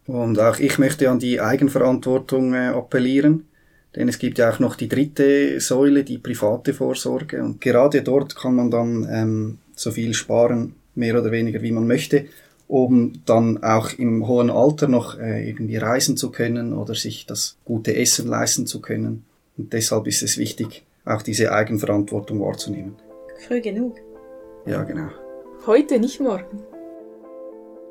Und 0.06 0.40
auch 0.40 0.58
ich 0.58 0.78
möchte 0.78 1.08
an 1.10 1.20
die 1.20 1.40
Eigenverantwortung 1.40 2.54
äh, 2.54 2.68
appellieren. 2.68 3.46
Denn 3.94 4.08
es 4.08 4.18
gibt 4.18 4.38
ja 4.38 4.50
auch 4.50 4.58
noch 4.58 4.74
die 4.74 4.88
dritte 4.88 5.60
Säule, 5.60 6.04
die 6.04 6.18
private 6.18 6.74
Vorsorge. 6.74 7.42
Und 7.42 7.60
gerade 7.60 8.02
dort 8.02 8.36
kann 8.36 8.54
man 8.54 8.70
dann 8.70 9.08
ähm, 9.10 9.58
so 9.74 9.90
viel 9.90 10.14
sparen, 10.14 10.74
mehr 10.98 11.18
oder 11.18 11.30
weniger 11.30 11.62
wie 11.62 11.72
man 11.72 11.86
möchte, 11.86 12.26
um 12.66 13.22
dann 13.24 13.62
auch 13.62 13.92
im 13.94 14.28
hohen 14.28 14.50
Alter 14.50 14.88
noch 14.88 15.18
äh, 15.18 15.48
irgendwie 15.48 15.76
reisen 15.76 16.16
zu 16.16 16.30
können 16.30 16.74
oder 16.74 16.94
sich 16.94 17.24
das 17.24 17.56
gute 17.64 17.96
Essen 17.96 18.28
leisten 18.28 18.66
zu 18.66 18.80
können. 18.80 19.24
Und 19.56 19.72
deshalb 19.72 20.06
ist 20.06 20.22
es 20.22 20.36
wichtig, 20.36 20.84
auch 21.06 21.22
diese 21.22 21.52
Eigenverantwortung 21.52 22.40
wahrzunehmen. 22.40 22.96
Früh 23.46 23.60
genug. 23.60 23.96
Ja, 24.66 24.82
genau. 24.82 25.08
Heute, 25.66 25.98
nicht 25.98 26.20
morgen. 26.20 26.62